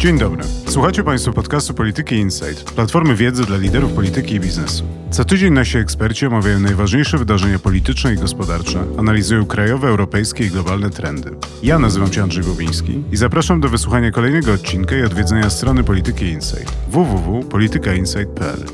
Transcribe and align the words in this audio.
Dzień 0.00 0.18
dobry. 0.18 0.44
Słuchacie 0.66 1.04
Państwo 1.04 1.32
podcastu 1.32 1.74
Polityki 1.74 2.14
Insight, 2.14 2.70
platformy 2.74 3.14
wiedzy 3.14 3.44
dla 3.44 3.56
liderów 3.56 3.92
polityki 3.92 4.34
i 4.34 4.40
biznesu. 4.40 4.84
Co 5.10 5.24
tydzień 5.24 5.52
nasi 5.52 5.78
eksperci 5.78 6.26
omawiają 6.26 6.60
najważniejsze 6.60 7.18
wydarzenia 7.18 7.58
polityczne 7.58 8.14
i 8.14 8.16
gospodarcze, 8.16 8.84
analizują 8.98 9.46
krajowe, 9.46 9.88
europejskie 9.88 10.44
i 10.44 10.50
globalne 10.50 10.90
trendy. 10.90 11.30
Ja 11.62 11.78
nazywam 11.78 12.12
się 12.12 12.22
Andrzej 12.22 12.44
Bobiński 12.44 13.02
i 13.12 13.16
zapraszam 13.16 13.60
do 13.60 13.68
wysłuchania 13.68 14.10
kolejnego 14.10 14.52
odcinka 14.52 14.96
i 14.96 15.02
odwiedzenia 15.02 15.50
strony 15.50 15.84
Polityki 15.84 16.24
Insight 16.24 16.72
www.politykainsight.pl. 16.88 18.64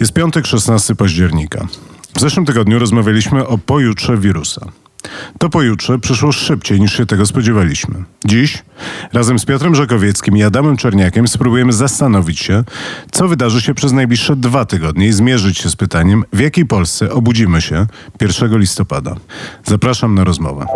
Jest 0.00 0.12
piątek, 0.12 0.46
16 0.46 0.94
października. 0.94 1.66
W 2.14 2.20
zeszłym 2.20 2.46
tygodniu 2.46 2.78
rozmawialiśmy 2.78 3.46
o 3.46 3.58
pojutrze 3.58 4.18
wirusa. 4.18 4.72
To 5.38 5.48
pojutrze 5.48 5.98
przyszło 5.98 6.32
szybciej 6.32 6.80
niż 6.80 6.96
się 6.96 7.06
tego 7.06 7.26
spodziewaliśmy. 7.26 8.04
Dziś 8.24 8.62
razem 9.12 9.38
z 9.38 9.44
Piotrem 9.44 9.74
Żakowieckim 9.74 10.36
i 10.36 10.42
Adamem 10.42 10.76
Czerniakiem 10.76 11.28
spróbujemy 11.28 11.72
zastanowić 11.72 12.40
się, 12.40 12.64
co 13.12 13.28
wydarzy 13.28 13.60
się 13.60 13.74
przez 13.74 13.92
najbliższe 13.92 14.36
dwa 14.36 14.64
tygodnie 14.64 15.06
i 15.06 15.12
zmierzyć 15.12 15.58
się 15.58 15.70
z 15.70 15.76
pytaniem, 15.76 16.24
w 16.32 16.40
jakiej 16.40 16.66
Polsce 16.66 17.12
obudzimy 17.12 17.60
się 17.60 17.86
1 18.20 18.58
listopada. 18.58 19.16
Zapraszam 19.64 20.14
na 20.14 20.24
rozmowę. 20.24 20.66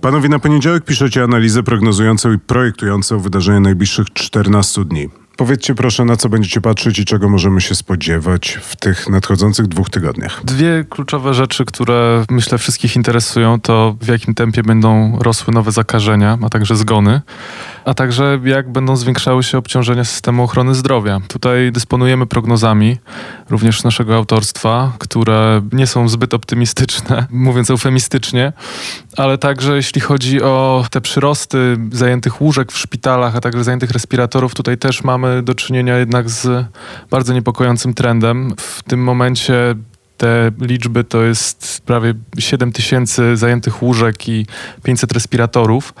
Panowie, 0.00 0.28
na 0.28 0.38
poniedziałek 0.38 0.84
piszecie 0.84 1.22
analizę 1.22 1.62
prognozującą 1.62 2.32
i 2.32 2.38
projektującą 2.38 3.18
wydarzenia 3.18 3.60
najbliższych 3.60 4.12
14 4.12 4.84
dni. 4.84 5.08
Powiedzcie 5.38 5.74
proszę, 5.74 6.04
na 6.04 6.16
co 6.16 6.28
będziecie 6.28 6.60
patrzeć 6.60 6.98
i 6.98 7.04
czego 7.04 7.28
możemy 7.28 7.60
się 7.60 7.74
spodziewać 7.74 8.58
w 8.62 8.76
tych 8.76 9.08
nadchodzących 9.08 9.66
dwóch 9.66 9.90
tygodniach. 9.90 10.40
Dwie 10.44 10.84
kluczowe 10.90 11.34
rzeczy, 11.34 11.64
które 11.64 12.24
myślę 12.30 12.58
wszystkich 12.58 12.96
interesują, 12.96 13.60
to 13.60 13.96
w 14.00 14.08
jakim 14.08 14.34
tempie 14.34 14.62
będą 14.62 15.18
rosły 15.18 15.54
nowe 15.54 15.72
zakażenia, 15.72 16.38
a 16.42 16.48
także 16.48 16.76
zgony, 16.76 17.20
a 17.84 17.94
także 17.94 18.40
jak 18.44 18.72
będą 18.72 18.96
zwiększały 18.96 19.42
się 19.42 19.58
obciążenia 19.58 20.04
systemu 20.04 20.44
ochrony 20.44 20.74
zdrowia. 20.74 21.20
Tutaj 21.28 21.72
dysponujemy 21.72 22.26
prognozami, 22.26 22.96
również 23.50 23.84
naszego 23.84 24.16
autorstwa, 24.16 24.92
które 24.98 25.62
nie 25.72 25.86
są 25.86 26.08
zbyt 26.08 26.34
optymistyczne, 26.34 27.26
mówiąc 27.30 27.70
eufemistycznie, 27.70 28.52
ale 29.16 29.38
także 29.38 29.76
jeśli 29.76 30.00
chodzi 30.00 30.42
o 30.42 30.84
te 30.90 31.00
przyrosty 31.00 31.76
zajętych 31.92 32.40
łóżek 32.40 32.72
w 32.72 32.78
szpitalach, 32.78 33.36
a 33.36 33.40
także 33.40 33.64
zajętych 33.64 33.90
respiratorów, 33.90 34.54
tutaj 34.54 34.78
też 34.78 35.04
mamy 35.04 35.27
mamy 35.28 35.42
do 35.42 35.54
czynienia 35.54 35.96
jednak 35.96 36.30
z 36.30 36.66
bardzo 37.10 37.34
niepokojącym 37.34 37.94
trendem. 37.94 38.54
W 38.56 38.82
tym 38.82 39.04
momencie 39.04 39.74
te 40.16 40.50
liczby 40.60 41.04
to 41.04 41.22
jest 41.22 41.82
prawie 41.86 42.14
7 42.38 42.72
tysięcy 42.72 43.36
zajętych 43.36 43.82
łóżek 43.82 44.28
i 44.28 44.46
500 44.82 45.12
respiratorów. 45.12 45.94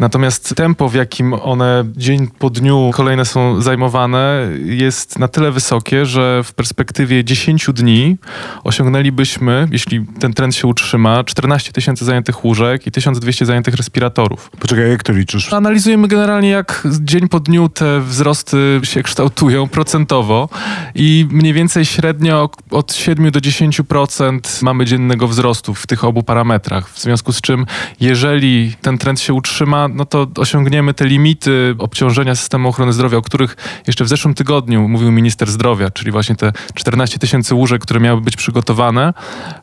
Natomiast 0.00 0.54
tempo, 0.54 0.88
w 0.88 0.94
jakim 0.94 1.34
one 1.34 1.84
dzień 1.96 2.28
po 2.38 2.50
dniu 2.50 2.90
kolejne 2.94 3.24
są 3.24 3.60
zajmowane, 3.60 4.48
jest 4.64 5.18
na 5.18 5.28
tyle 5.28 5.52
wysokie, 5.52 6.06
że 6.06 6.42
w 6.44 6.52
perspektywie 6.52 7.24
10 7.24 7.66
dni 7.72 8.16
osiągnęlibyśmy, 8.64 9.68
jeśli 9.72 10.06
ten 10.20 10.32
trend 10.32 10.54
się 10.54 10.66
utrzyma, 10.66 11.24
14 11.24 11.72
tysięcy 11.72 12.04
zajętych 12.04 12.44
łóżek 12.44 12.86
i 12.86 12.90
1200 12.90 13.46
zajętych 13.46 13.74
respiratorów. 13.74 14.50
Poczekaj, 14.60 14.90
jak 14.90 15.02
to 15.02 15.12
liczysz? 15.12 15.52
Analizujemy 15.52 16.08
generalnie, 16.08 16.48
jak 16.48 16.86
dzień 17.00 17.28
po 17.28 17.40
dniu 17.40 17.68
te 17.68 18.00
wzrosty 18.00 18.80
się 18.82 19.02
kształtują 19.02 19.68
procentowo 19.68 20.48
i 20.94 21.26
mniej 21.30 21.52
więcej 21.52 21.84
średnio 21.84 22.50
od 22.70 22.94
7 22.94 23.30
do 23.30 23.40
10% 23.40 24.62
mamy 24.62 24.84
dziennego 24.84 25.28
wzrostu 25.28 25.74
w 25.74 25.86
tych 25.86 26.04
obu 26.04 26.22
parametrach. 26.22 26.90
W 26.90 27.00
związku 27.00 27.32
z 27.32 27.40
czym, 27.40 27.66
jeżeli 28.00 28.76
ten 28.82 28.98
trend 28.98 29.20
się 29.20 29.34
utrzyma, 29.34 29.89
no 29.94 30.04
to 30.04 30.26
osiągniemy 30.36 30.94
te 30.94 31.04
limity 31.04 31.74
obciążenia 31.78 32.34
systemu 32.34 32.68
ochrony 32.68 32.92
zdrowia, 32.92 33.18
o 33.18 33.22
których 33.22 33.56
jeszcze 33.86 34.04
w 34.04 34.08
zeszłym 34.08 34.34
tygodniu 34.34 34.88
mówił 34.88 35.12
minister 35.12 35.50
zdrowia, 35.50 35.90
czyli 35.90 36.10
właśnie 36.10 36.36
te 36.36 36.52
14 36.74 37.18
tysięcy 37.18 37.54
łóżek, 37.54 37.82
które 37.82 38.00
miały 38.00 38.20
być 38.20 38.36
przygotowane 38.36 39.14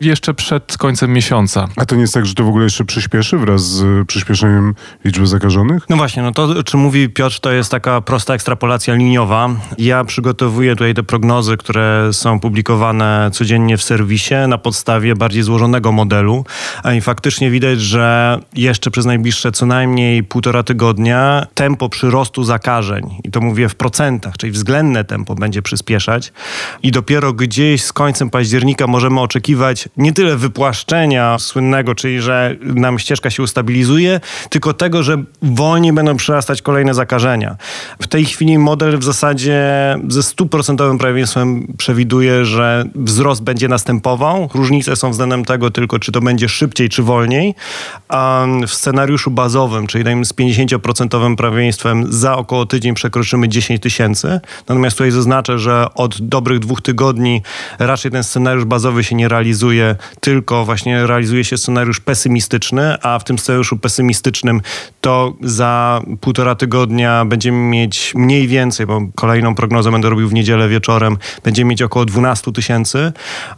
jeszcze 0.02 0.34
przed 0.34 0.78
końcem 0.78 1.14
miesiąca. 1.14 1.68
A 1.76 1.86
to 1.86 1.96
nie 1.96 2.02
jest 2.02 2.14
tak, 2.14 2.26
że 2.26 2.34
to 2.34 2.44
w 2.44 2.48
ogóle 2.48 2.64
jeszcze 2.64 2.86
przyspieszy 2.86 3.38
wraz 3.38 3.62
z 3.62 4.08
przyspieszeniem 4.08 4.76
liczby 5.06 5.28
zakażonych? 5.28 5.84
No 5.90 5.98
właśnie, 5.98 6.24
no 6.24 6.32
to 6.32 6.44
o 6.44 6.64
czym 6.64 6.80
mówi 6.80 7.10
Piotr, 7.10 7.40
to 7.40 7.52
jest 7.52 7.72
taka 7.72 8.02
prosta 8.02 8.34
ekstrapolacja 8.34 8.96
liniowa. 8.96 9.50
Ja 9.78 10.04
przygotowuję 10.04 10.76
tutaj 10.76 10.94
te 10.94 11.04
prognozy, 11.04 11.58
które 11.58 12.10
są 12.12 12.40
publikowane 12.40 13.30
codziennie 13.34 13.78
w 13.78 13.84
serwisie 13.84 14.36
na 14.48 14.58
podstawie 14.58 15.16
bardziej 15.16 15.44
złożonego 15.44 15.92
modelu. 15.92 16.46
I 16.98 17.02
faktycznie 17.02 17.52
widać, 17.52 17.82
że 17.82 18.40
jeszcze 18.54 18.92
przez 18.92 19.06
najbliższe 19.06 19.52
co 19.52 19.66
najmniej 19.66 20.17
półtora 20.24 20.64
tygodnia 20.64 21.48
tempo 21.54 21.90
przyrostu 21.90 22.44
zakażeń, 22.44 23.16
i 23.24 23.32
to 23.32 23.42
mówię 23.42 23.70
w 23.70 23.76
procentach, 23.76 24.38
czyli 24.38 24.52
względne 24.52 25.04
tempo 25.04 25.36
będzie 25.36 25.62
przyspieszać 25.62 26.34
i 26.84 26.92
dopiero 26.92 27.34
gdzieś 27.34 27.84
z 27.84 27.94
końcem 27.94 28.30
października 28.30 28.88
możemy 28.88 29.22
oczekiwać 29.22 29.90
nie 29.98 30.14
tyle 30.14 30.38
wypłaszczenia 30.38 31.40
słynnego, 31.40 31.96
czyli 31.96 32.22
że 32.22 32.56
nam 32.62 33.00
ścieżka 33.00 33.30
się 33.30 33.44
ustabilizuje, 33.44 34.20
tylko 34.50 34.74
tego, 34.74 35.04
że 35.04 35.24
wolniej 35.42 35.94
będą 35.94 36.18
przyrastać 36.18 36.62
kolejne 36.62 36.94
zakażenia. 36.94 37.56
W 38.02 38.08
tej 38.08 38.26
chwili 38.26 38.58
model 38.58 38.98
w 38.98 39.04
zasadzie 39.04 39.62
ze 40.08 40.24
stuprocentowym 40.24 40.98
prawieństwem 40.98 41.74
przewiduje, 41.78 42.46
że 42.46 42.86
wzrost 42.96 43.44
będzie 43.44 43.68
następował. 43.68 44.50
Różnice 44.54 44.96
są 44.96 45.12
względem 45.12 45.46
tego 45.46 45.72
tylko, 45.72 46.00
czy 46.00 46.12
to 46.12 46.22
będzie 46.22 46.50
szybciej, 46.50 46.90
czy 46.90 47.04
wolniej. 47.04 47.56
A 48.10 48.46
w 48.68 48.74
scenariuszu 48.74 49.32
bazowym, 49.32 49.88
czyli 49.88 49.97
dajmy 50.04 50.26
z 50.26 50.34
50% 50.34 51.36
prawieństwem 51.36 52.06
za 52.10 52.38
około 52.38 52.66
tydzień 52.66 52.94
przekroczymy 52.94 53.50
10 53.50 53.82
tysięcy. 53.82 54.40
Natomiast 54.68 54.98
tutaj 54.98 55.12
zaznaczę, 55.12 55.60
że 55.60 55.86
od 55.96 56.22
dobrych 56.22 56.60
dwóch 56.60 56.82
tygodni 56.82 57.42
raczej 57.80 58.12
ten 58.12 58.24
scenariusz 58.24 58.66
bazowy 58.66 59.04
się 59.04 59.16
nie 59.16 59.28
realizuje, 59.28 59.96
tylko 60.20 60.66
właśnie 60.66 61.08
realizuje 61.08 61.44
się 61.44 61.58
scenariusz 61.58 62.00
pesymistyczny, 62.00 63.02
a 63.02 63.20
w 63.20 63.24
tym 63.24 63.40
scenariuszu 63.40 63.78
pesymistycznym 63.78 64.62
to 65.02 65.34
za 65.42 66.02
półtora 66.22 66.56
tygodnia 66.56 67.26
będziemy 67.26 67.58
mieć 67.58 68.14
mniej 68.16 68.48
więcej, 68.48 68.86
bo 68.86 69.02
kolejną 69.16 69.56
prognozę 69.56 69.92
będę 69.92 70.10
robił 70.10 70.30
w 70.30 70.34
niedzielę 70.34 70.70
wieczorem, 70.70 71.18
będziemy 71.44 71.70
mieć 71.70 71.82
około 71.82 72.06
12 72.06 72.52
tysięcy 72.52 73.12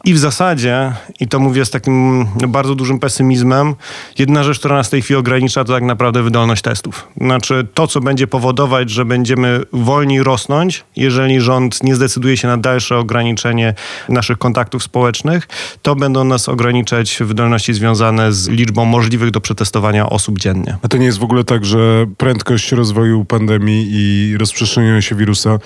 i 0.04 0.14
w 0.14 0.20
zasadzie, 0.20 0.94
i 1.20 1.28
to 1.28 1.40
mówię 1.40 1.66
z 1.66 1.70
takim 1.70 2.26
bardzo 2.48 2.76
dużym 2.76 3.00
pesymizmem, 3.00 3.76
jedna 4.20 4.44
rzecz, 4.44 4.60
która 4.60 4.76
nas 4.76 4.88
w 4.88 4.92
tej 4.92 5.02
chwili 5.02 5.18
ogranicza, 5.18 5.64
to 5.64 5.74
tak 5.74 5.84
naprawdę 5.84 6.24
wydolność 6.30 6.62
testów. 6.62 7.08
Znaczy 7.22 7.68
to, 7.74 7.88
co 7.88 8.02
będzie 8.02 8.28
powodować, 8.28 8.90
że 8.90 9.06
będziemy 9.06 9.62
wolniej 9.74 10.24
rosnąć, 10.24 10.86
jeżeli 10.96 11.42
rząd 11.42 11.84
nie 11.84 11.96
zdecyduje 11.96 12.38
się 12.38 12.48
na 12.48 12.58
dalsze 12.58 12.98
ograniczenie 12.98 13.74
naszych 14.10 14.38
kontaktów 14.38 14.84
społecznych, 14.84 15.48
to 15.82 15.96
będą 15.96 16.24
nas 16.24 16.50
ograniczać 16.50 17.18
wydolności 17.22 17.74
związane 17.74 18.34
z 18.34 18.48
liczbą 18.48 18.86
możliwych 18.86 19.32
do 19.32 19.42
przetestowania 19.42 20.10
osób 20.10 20.40
dziennie. 20.40 20.78
A 20.82 20.88
to 20.88 20.98
nie 20.98 21.06
jest 21.06 21.20
w 21.20 21.24
ogóle 21.24 21.44
tak, 21.44 21.66
że 21.66 22.06
prędkość 22.18 22.72
rozwoju 22.72 23.26
pandemii 23.26 23.88
i 23.92 24.38
rozprzestrzeniania 24.38 25.02
się 25.02 25.16
wirusa 25.16 25.60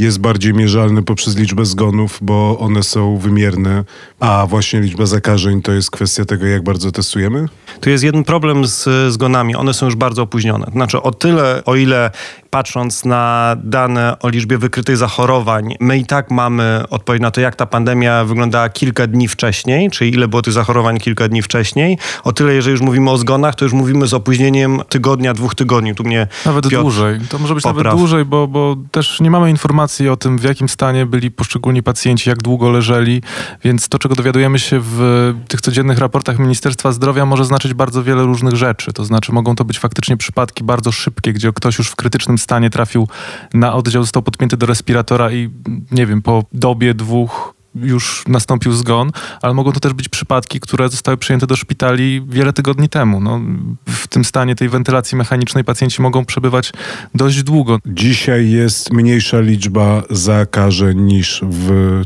jest 0.00 0.20
bardziej 0.20 0.54
mierzalny 0.54 1.02
poprzez 1.02 1.36
liczbę 1.36 1.64
zgonów, 1.64 2.18
bo 2.22 2.58
one 2.58 2.82
są 2.82 3.16
wymierne, 3.18 3.84
a 4.20 4.46
właśnie 4.48 4.80
liczba 4.80 5.06
zakażeń 5.06 5.62
to 5.62 5.72
jest 5.72 5.90
kwestia 5.90 6.24
tego, 6.24 6.46
jak 6.46 6.64
bardzo 6.64 6.92
testujemy? 6.92 7.46
Tu 7.80 7.90
jest 7.90 8.04
jeden 8.04 8.24
problem 8.24 8.66
z 8.66 9.12
zgonami. 9.12 9.56
One 9.56 9.74
są 9.74 9.86
już 9.86 9.96
bardzo 9.96 10.22
opóźnione. 10.22 10.66
Znaczy 10.72 11.02
o 11.02 11.10
tyle, 11.10 11.62
o 11.64 11.76
ile 11.76 12.10
patrząc 12.50 13.04
na 13.04 13.56
dane 13.64 14.16
o 14.18 14.28
liczbie 14.28 14.58
wykrytych 14.58 14.96
zachorowań, 14.96 15.74
my 15.80 15.98
i 15.98 16.06
tak 16.06 16.30
mamy 16.30 16.82
odpowiedź 16.90 17.22
na 17.22 17.30
to, 17.30 17.40
jak 17.40 17.56
ta 17.56 17.66
pandemia 17.66 18.24
wyglądała 18.24 18.68
kilka 18.68 19.06
dni 19.06 19.28
wcześniej, 19.28 19.90
czyli 19.90 20.14
ile 20.14 20.28
było 20.28 20.42
tych 20.42 20.52
zachorowań 20.52 20.98
kilka 20.98 21.28
dni 21.28 21.42
wcześniej. 21.42 21.98
O 22.24 22.32
tyle, 22.32 22.54
jeżeli 22.54 22.72
już 22.72 22.80
mówimy 22.80 23.10
o 23.10 23.18
zgonach, 23.18 23.54
to 23.54 23.64
już 23.64 23.72
mówimy 23.72 24.06
z 24.06 24.14
opóźnieniem 24.14 24.80
tygodnia, 24.88 25.34
dwóch 25.34 25.54
tygodni. 25.54 25.94
Tu 25.94 26.04
mnie 26.04 26.26
Nawet 26.46 26.64
Piotr 26.64 26.82
dłużej. 26.82 27.20
To 27.28 27.38
może 27.38 27.54
być 27.54 27.64
popraw. 27.64 27.84
nawet 27.84 27.98
dłużej, 27.98 28.24
bo, 28.24 28.46
bo 28.48 28.76
też 28.90 29.20
nie 29.20 29.30
mamy 29.30 29.50
informacji 29.50 29.89
o 30.12 30.16
tym, 30.16 30.38
w 30.38 30.42
jakim 30.42 30.68
stanie 30.68 31.06
byli 31.06 31.30
poszczególni 31.30 31.82
pacjenci, 31.82 32.28
jak 32.28 32.42
długo 32.42 32.70
leżeli, 32.70 33.22
więc 33.64 33.88
to, 33.88 33.98
czego 33.98 34.14
dowiadujemy 34.14 34.58
się 34.58 34.80
w 34.82 35.34
tych 35.48 35.60
codziennych 35.60 35.98
raportach 35.98 36.38
Ministerstwa 36.38 36.92
Zdrowia 36.92 37.26
może 37.26 37.44
znaczyć 37.44 37.74
bardzo 37.74 38.04
wiele 38.04 38.22
różnych 38.22 38.54
rzeczy. 38.54 38.92
To 38.92 39.04
znaczy 39.04 39.32
mogą 39.32 39.56
to 39.56 39.64
być 39.64 39.78
faktycznie 39.78 40.16
przypadki 40.16 40.64
bardzo 40.64 40.92
szybkie, 40.92 41.32
gdzie 41.32 41.52
ktoś 41.52 41.78
już 41.78 41.88
w 41.88 41.96
krytycznym 41.96 42.38
stanie 42.38 42.70
trafił 42.70 43.08
na 43.54 43.74
oddział, 43.74 44.02
został 44.02 44.22
podpięty 44.22 44.56
do 44.56 44.66
respiratora 44.66 45.32
i 45.32 45.50
nie 45.92 46.06
wiem, 46.06 46.22
po 46.22 46.44
dobie 46.52 46.94
dwóch 46.94 47.59
już 47.74 48.24
nastąpił 48.28 48.72
zgon, 48.72 49.10
ale 49.42 49.54
mogą 49.54 49.72
to 49.72 49.80
też 49.80 49.92
być 49.92 50.08
przypadki, 50.08 50.60
które 50.60 50.88
zostały 50.88 51.16
przyjęte 51.16 51.46
do 51.46 51.56
szpitali 51.56 52.22
wiele 52.28 52.52
tygodni 52.52 52.88
temu. 52.88 53.20
No, 53.20 53.40
w 53.88 54.08
tym 54.08 54.24
stanie 54.24 54.54
tej 54.54 54.68
wentylacji 54.68 55.18
mechanicznej 55.18 55.64
pacjenci 55.64 56.02
mogą 56.02 56.24
przebywać 56.24 56.72
dość 57.14 57.42
długo. 57.42 57.78
Dzisiaj 57.86 58.50
jest 58.50 58.92
mniejsza 58.92 59.40
liczba 59.40 60.02
zakażeń 60.10 61.00
niż 61.00 61.44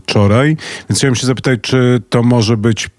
wczoraj, 0.03 0.57
więc 0.89 0.99
chciałem 0.99 1.15
się 1.15 1.27
zapytać, 1.27 1.61
czy 1.63 2.03
to 2.09 2.23
może 2.23 2.57
być 2.57 2.91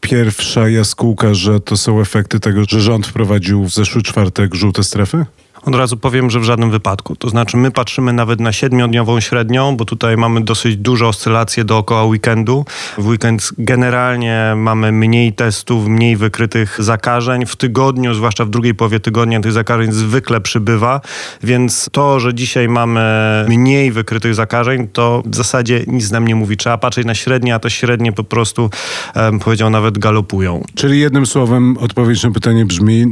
pierwsza 0.00 0.68
jaskółka, 0.68 1.34
że 1.34 1.60
to 1.60 1.76
są 1.76 2.00
efekty 2.00 2.40
tego, 2.40 2.62
że 2.68 2.80
rząd 2.80 3.06
wprowadził 3.06 3.64
w 3.64 3.70
zeszły 3.70 4.02
czwartek 4.02 4.54
żółte 4.54 4.84
strefy? 4.84 5.26
Od 5.62 5.74
razu 5.74 5.96
powiem, 5.96 6.30
że 6.30 6.40
w 6.40 6.44
żadnym 6.44 6.70
wypadku. 6.70 7.16
To 7.16 7.28
znaczy, 7.28 7.56
my 7.56 7.70
patrzymy 7.70 8.12
nawet 8.12 8.40
na 8.40 8.52
siedmiodniową 8.52 9.20
średnią, 9.20 9.76
bo 9.76 9.84
tutaj 9.84 10.16
mamy 10.16 10.40
dosyć 10.40 10.76
duże 10.76 11.06
oscylacje 11.06 11.64
dookoła 11.64 12.04
weekendu. 12.04 12.64
W 12.98 13.06
weekend 13.06 13.52
generalnie 13.58 14.52
mamy 14.56 14.92
mniej 14.92 15.32
testów, 15.32 15.88
mniej 15.88 16.16
wykrytych 16.16 16.76
zakażeń. 16.78 17.46
W 17.46 17.56
tygodniu, 17.56 18.14
zwłaszcza 18.14 18.44
w 18.44 18.50
drugiej 18.50 18.74
połowie 18.74 19.00
tygodnia, 19.00 19.40
tych 19.40 19.52
zakażeń 19.52 19.92
zwykle 19.92 20.40
przybywa, 20.40 21.00
więc 21.42 21.88
to, 21.92 22.20
że 22.20 22.34
dzisiaj 22.34 22.68
mamy 22.68 23.00
mniej 23.48 23.92
wykrytych 23.92 24.34
zakażeń, 24.34 24.88
to 24.92 25.22
w 25.26 25.36
zasadzie 25.36 25.84
nic 25.86 26.10
nam 26.10 26.28
nie 26.28 26.34
mówi. 26.34 26.56
Trzeba 26.56 26.78
patrzeć 26.78 27.06
na 27.06 27.14
średnie, 27.14 27.54
a 27.54 27.58
te 27.58 27.70
średnie 27.70 28.12
po 28.12 28.24
prostu, 28.24 28.70
um, 29.16 29.38
powiedział, 29.38 29.70
nawet 29.70 29.98
galopują. 29.98 30.64
Czyli 30.74 31.00
jednym 31.00 31.26
słowem 31.26 31.76
odpowiedź 31.80 32.22
na 32.22 32.30
pytanie 32.30 32.66
brzmi, 32.66 33.06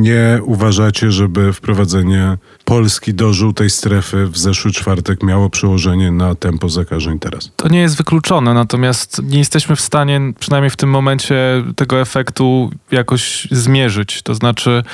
nie 0.00 0.40
uważacie, 0.44 1.10
żeby 1.10 1.52
wprowadzić 1.52 1.71
wprowadzenie 1.72 2.38
Polski 2.64 3.14
do 3.14 3.32
żółtej 3.32 3.70
strefy 3.70 4.26
w 4.26 4.38
zeszły 4.38 4.70
czwartek 4.70 5.22
miało 5.22 5.50
przełożenie 5.50 6.10
na 6.10 6.34
tempo 6.34 6.68
zakażeń 6.68 7.18
teraz? 7.18 7.50
To 7.56 7.68
nie 7.68 7.80
jest 7.80 7.96
wykluczone, 7.96 8.54
natomiast 8.54 9.22
nie 9.22 9.38
jesteśmy 9.38 9.76
w 9.76 9.80
stanie, 9.80 10.20
przynajmniej 10.38 10.70
w 10.70 10.76
tym 10.76 10.90
momencie, 10.90 11.64
tego 11.76 12.00
efektu 12.00 12.70
jakoś 12.90 13.48
zmierzyć. 13.50 14.22
To 14.22 14.34
znaczy, 14.34 14.84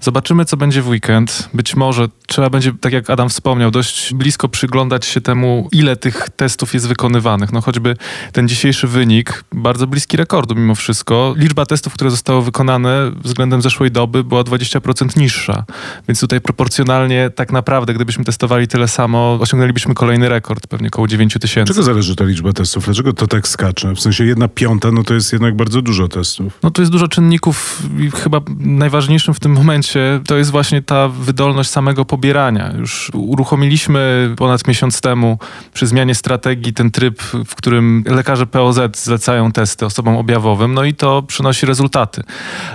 zobaczymy, 0.00 0.44
co 0.44 0.56
będzie 0.56 0.82
w 0.82 0.88
weekend. 0.88 1.48
Być 1.54 1.76
może 1.76 2.08
trzeba 2.26 2.50
będzie, 2.50 2.72
tak 2.80 2.92
jak 2.92 3.10
Adam 3.10 3.28
wspomniał, 3.28 3.70
dość 3.70 4.14
blisko 4.14 4.48
przyglądać 4.48 5.06
się 5.06 5.20
temu, 5.20 5.68
ile 5.72 5.96
tych 5.96 6.28
testów 6.36 6.74
jest 6.74 6.88
wykonywanych. 6.88 7.52
No 7.52 7.60
choćby 7.60 7.96
ten 8.32 8.48
dzisiejszy 8.48 8.88
wynik, 8.88 9.44
bardzo 9.52 9.86
bliski 9.86 10.16
rekordu 10.16 10.54
mimo 10.54 10.74
wszystko. 10.74 11.34
Liczba 11.36 11.66
testów, 11.66 11.92
które 11.94 12.10
zostały 12.10 12.42
wykonane 12.42 13.12
względem 13.24 13.62
zeszłej 13.62 13.90
doby 13.90 14.24
była 14.24 14.42
20% 14.42 15.16
niższa. 15.16 15.64
Więc 16.08 16.20
tutaj 16.20 16.40
proporcjonalnie 16.40 17.30
tak 17.34 17.52
naprawdę, 17.52 17.94
gdybyśmy 17.94 18.24
testowali 18.24 18.68
tyle 18.68 18.88
samo, 18.88 19.38
osiągnęlibyśmy 19.40 19.94
kolejny 19.94 20.28
rekord, 20.28 20.66
pewnie 20.66 20.88
około 20.88 21.08
9 21.08 21.36
tysięcy. 21.40 21.72
Czego 21.72 21.82
zależy 21.82 22.16
ta 22.16 22.24
liczba 22.24 22.52
testów? 22.52 22.84
Dlaczego 22.84 23.12
to 23.12 23.26
tak 23.26 23.48
skacze? 23.48 23.94
W 23.94 24.00
sensie 24.00 24.24
jedna 24.24 24.48
piąta, 24.48 24.90
no 24.92 25.02
to 25.04 25.14
jest 25.14 25.32
jednak 25.32 25.56
bardzo 25.56 25.82
dużo 25.82 26.08
testów. 26.08 26.58
No 26.62 26.70
to 26.70 26.82
jest 26.82 26.92
dużo 26.92 27.08
czynników 27.08 27.82
i 27.98 28.10
chyba 28.10 28.40
najważniejszym 28.58 29.34
w 29.34 29.40
tym 29.40 29.52
momencie 29.52 30.20
to 30.26 30.36
jest 30.36 30.50
właśnie 30.50 30.82
ta 30.82 31.08
wydolność 31.08 31.70
samego 31.70 32.04
pobierania. 32.14 32.72
Już 32.78 33.10
uruchomiliśmy 33.14 34.30
ponad 34.36 34.68
miesiąc 34.68 35.00
temu 35.00 35.38
przy 35.72 35.86
zmianie 35.86 36.14
strategii 36.14 36.72
ten 36.72 36.90
tryb, 36.90 37.22
w 37.22 37.54
którym 37.54 38.04
lekarze 38.06 38.46
POZ 38.46 38.80
zlecają 38.96 39.52
testy 39.52 39.86
osobom 39.86 40.16
objawowym, 40.16 40.74
no 40.74 40.84
i 40.84 40.94
to 40.94 41.22
przynosi 41.22 41.66
rezultaty. 41.66 42.22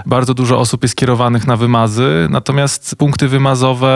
Bardzo 0.05 0.33
dużo 0.33 0.59
osób 0.59 0.83
jest 0.83 0.95
kierowanych 0.95 1.47
na 1.47 1.57
wymazy, 1.57 2.27
natomiast 2.29 2.95
punkty 2.95 3.27
wymazowe 3.27 3.89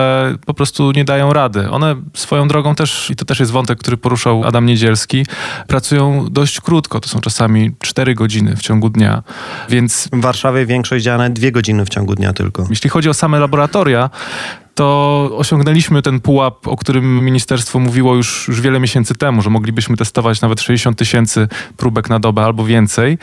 po 0.45 0.53
prostu 0.53 0.91
nie 0.91 1.05
dają 1.05 1.33
rady. 1.33 1.69
One 1.69 1.95
swoją 2.13 2.47
drogą 2.47 2.75
też, 2.75 3.09
i 3.09 3.15
to 3.15 3.25
też 3.25 3.39
jest 3.39 3.51
wątek, 3.51 3.79
który 3.79 3.97
poruszał 3.97 4.43
Adam 4.43 4.65
Niedzielski, 4.65 5.25
pracują 5.67 6.27
dość 6.31 6.61
krótko. 6.61 6.99
To 6.99 7.09
są 7.09 7.19
czasami 7.19 7.71
4 7.79 8.15
godziny 8.15 8.55
w 8.55 8.61
ciągu 8.61 8.89
dnia, 8.89 9.23
więc... 9.69 10.09
W 10.13 10.21
Warszawie 10.21 10.65
większość 10.65 11.05
działa 11.05 11.17
nawet 11.17 11.33
2 11.33 11.51
godziny 11.51 11.85
w 11.85 11.89
ciągu 11.89 12.15
dnia 12.15 12.33
tylko. 12.33 12.65
Jeśli 12.69 12.89
chodzi 12.89 13.09
o 13.09 13.13
same 13.13 13.39
laboratoria, 13.39 14.09
to 14.75 15.29
osiągnęliśmy 15.37 16.01
ten 16.01 16.19
pułap, 16.19 16.67
o 16.67 16.77
którym 16.77 17.25
ministerstwo 17.25 17.79
mówiło 17.79 18.15
już, 18.15 18.47
już 18.47 18.61
wiele 18.61 18.79
miesięcy 18.79 19.15
temu, 19.15 19.41
że 19.41 19.49
moglibyśmy 19.49 19.97
testować 19.97 20.41
nawet 20.41 20.61
60 20.61 20.97
tysięcy 20.97 21.47
próbek 21.77 22.09
na 22.09 22.19
dobę 22.19 22.43
albo 22.43 22.65
więcej. 22.65 23.17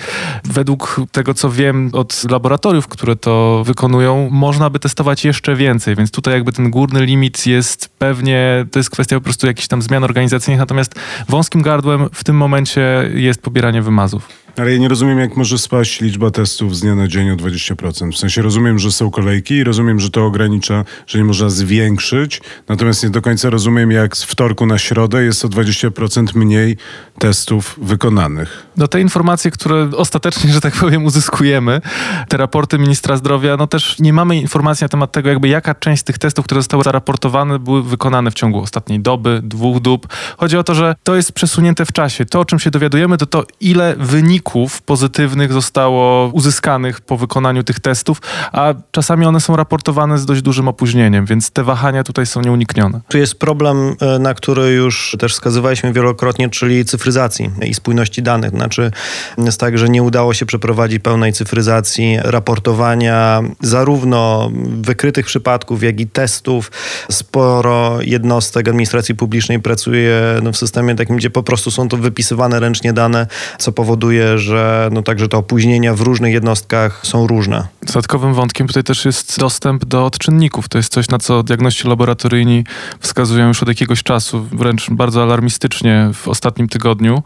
Według 0.45 1.01
tego, 1.13 1.35
co 1.35 1.51
wiem 1.51 1.91
od 1.93 2.25
laboratoriów, 2.31 2.89
które 2.89 3.17
to 3.17 3.63
wykonują, 3.67 4.29
można 4.31 4.71
by 4.71 4.79
testować 4.79 5.25
jeszcze 5.25 5.57
więcej, 5.57 5.97
więc 5.97 6.11
tutaj 6.11 6.35
jakby 6.35 6.53
ten 6.53 6.71
górny 6.71 7.07
limit 7.07 7.47
jest 7.47 7.89
pewnie, 7.99 8.67
to 8.71 8.79
jest 8.79 8.91
kwestia 8.91 9.17
po 9.17 9.23
prostu 9.23 9.47
jakichś 9.47 9.69
tam 9.69 9.83
zmian 9.83 10.05
organizacyjnych, 10.05 10.61
natomiast 10.61 10.95
wąskim 11.29 11.63
gardłem 11.63 12.09
w 12.13 12.25
tym 12.25 12.37
momencie 12.37 13.11
jest 13.15 13.43
pobieranie 13.43 13.83
wymazów. 13.83 14.29
Ale 14.57 14.73
ja 14.73 14.79
nie 14.79 14.89
rozumiem, 14.89 15.19
jak 15.19 15.37
może 15.37 15.59
spaść 15.59 16.01
liczba 16.01 16.31
testów 16.31 16.77
z 16.77 16.81
dnia 16.81 16.95
na 16.95 17.09
dzień 17.09 17.31
o 17.31 17.37
20%. 17.37 18.13
W 18.13 18.17
sensie 18.17 18.43
rozumiem, 18.43 18.79
że 18.79 18.93
są 18.93 19.11
kolejki 19.11 19.55
i 19.55 19.65
rozumiem, 19.65 20.01
że 20.01 20.11
to 20.11 20.27
ogranicza, 20.27 20.85
że 21.07 21.19
nie 21.19 21.25
można 21.25 21.51
zwiększyć. 21.51 22.41
Natomiast 22.69 23.03
nie 23.03 23.11
do 23.11 23.23
końca 23.23 23.51
rozumiem, 23.51 23.91
jak 23.91 24.17
z 24.17 24.25
wtorku 24.25 24.67
na 24.67 24.79
środę 24.79 25.25
jest 25.25 25.45
o 25.45 25.49
20% 25.49 26.37
mniej 26.37 26.77
testów 27.19 27.79
wykonanych. 27.83 28.67
No 28.77 28.89
te 28.89 29.01
informacje, 29.01 29.51
które 29.51 29.91
ostatecznie, 29.97 30.53
że 30.53 30.61
tak 30.61 30.75
powiem, 30.75 31.05
uzyskujemy, 31.05 31.81
te 32.29 32.37
raporty 32.37 32.79
ministra 32.79 33.17
zdrowia, 33.17 33.57
no 33.57 33.67
też 33.67 33.99
nie 33.99 34.13
mamy 34.13 34.37
informacji 34.37 34.85
na 34.85 34.89
temat 34.89 35.13
tego, 35.13 35.29
jakby 35.29 35.49
jaka 35.49 35.75
część 35.75 36.03
tych 36.03 36.19
testów, 36.19 36.45
które 36.45 36.59
zostały 36.61 36.85
zaraportowane, 36.85 37.59
były 37.59 37.83
wykonane 37.83 38.31
w 38.31 38.35
ciągu 38.35 38.61
ostatniej 38.61 39.01
doby, 39.01 39.41
dwóch 39.45 39.81
dób. 39.81 40.07
Chodzi 40.37 40.57
o 40.57 40.65
to, 40.65 40.75
że 40.75 40.95
to 41.03 41.17
jest 41.17 41.33
przesunięte 41.33 41.85
w 41.85 41.93
czasie. 41.93 42.25
To, 42.25 42.41
o 42.41 42.45
czym 42.45 42.59
się 42.59 42.71
dowiadujemy, 42.71 43.19
to 43.19 43.27
to, 43.27 43.45
ile 43.61 43.97
wyników 43.99 44.40
pozytywnych 44.87 45.53
zostało 45.53 46.31
uzyskanych 46.33 47.01
po 47.01 47.17
wykonaniu 47.17 47.63
tych 47.63 47.81
testów, 47.81 48.23
a 48.53 48.75
czasami 48.91 49.27
one 49.27 49.41
są 49.41 49.57
raportowane 49.57 50.19
z 50.19 50.27
dość 50.27 50.43
dużym 50.43 50.69
opóźnieniem, 50.69 51.27
więc 51.27 51.51
te 51.51 51.65
wahania 51.65 52.05
tutaj 52.05 52.27
są 52.27 52.41
nieuniknione. 52.41 53.01
Tu 53.09 53.19
jest 53.19 53.39
problem, 53.39 53.97
e, 54.01 54.19
na 54.19 54.35
który 54.35 54.73
już 54.73 55.17
też 55.19 55.33
wskazywaliśmy 55.33 55.93
wielokrotnie, 55.93 56.49
czyli 56.49 56.85
cyfryzacji 56.85 57.51
i 57.63 57.75
spójności 57.75 58.23
danych. 58.23 58.51
Znaczy 58.51 58.91
jest 59.39 59.61
tak, 59.61 59.79
że 59.79 59.89
nie 59.89 60.03
udało 60.03 60.35
się 60.35 60.47
przeprowadzić 60.47 61.03
pełnej 61.03 61.33
cyfryzacji 61.33 62.19
raportowania 62.23 63.43
zarówno 63.61 64.51
wykrytych 64.81 65.27
przypadków, 65.27 65.83
jak 65.83 66.01
i 66.01 66.07
testów. 66.07 66.71
Sporo 67.11 67.99
jednostek 68.03 68.69
administracji 68.69 69.15
publicznej 69.15 69.61
pracuje 69.61 70.21
no, 70.43 70.53
w 70.53 70.57
systemie 70.57 70.95
takim, 70.95 71.17
gdzie 71.17 71.31
po 71.31 71.43
prostu 71.43 71.71
są 71.71 71.89
to 71.89 71.97
wypisywane 71.97 72.61
ręcznie 72.61 72.93
dane, 72.93 73.27
co 73.59 73.73
powoduje, 73.73 74.30
że 74.39 74.89
no, 74.93 75.03
także 75.03 75.29
te 75.29 75.37
opóźnienia 75.37 75.95
w 75.95 76.01
różnych 76.01 76.33
jednostkach 76.33 77.01
są 77.03 77.27
różne. 77.27 77.69
Dodatkowym 77.83 78.35
wątkiem 78.35 78.67
tutaj 78.67 78.85
też 78.85 79.05
jest 79.05 79.41
dostęp 79.41 79.85
do 79.85 80.07
odczynników. 80.07 80.69
To 80.69 80.79
jest 80.79 80.93
coś, 80.93 81.09
na 81.09 81.19
co 81.19 81.43
diagności 81.43 81.89
laboratoryjni 81.89 82.65
wskazują 83.01 83.49
już 83.49 83.63
od 83.63 83.69
jakiegoś 83.69 84.03
czasu, 84.03 84.47
wręcz 84.53 84.91
bardzo 84.91 85.23
alarmistycznie 85.23 86.11
w 86.15 86.29
ostatnim 86.29 86.69
tygodniu, 86.69 87.23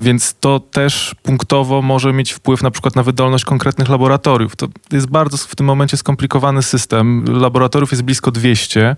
więc 0.00 0.34
to 0.40 0.60
też 0.60 1.14
punktowo 1.22 1.82
może 1.82 2.12
mieć 2.12 2.32
wpływ 2.32 2.62
na 2.62 2.70
przykład 2.70 2.96
na 2.96 3.02
wydolność 3.02 3.44
konkretnych 3.44 3.88
laboratoriów. 3.88 4.56
To 4.56 4.66
jest 4.92 5.06
bardzo 5.06 5.36
w 5.36 5.56
tym 5.56 5.66
momencie 5.66 5.96
skomplikowany 5.96 6.62
system. 6.62 7.24
Laboratoriów 7.40 7.90
jest 7.90 8.02
blisko 8.02 8.30
200 8.30 8.96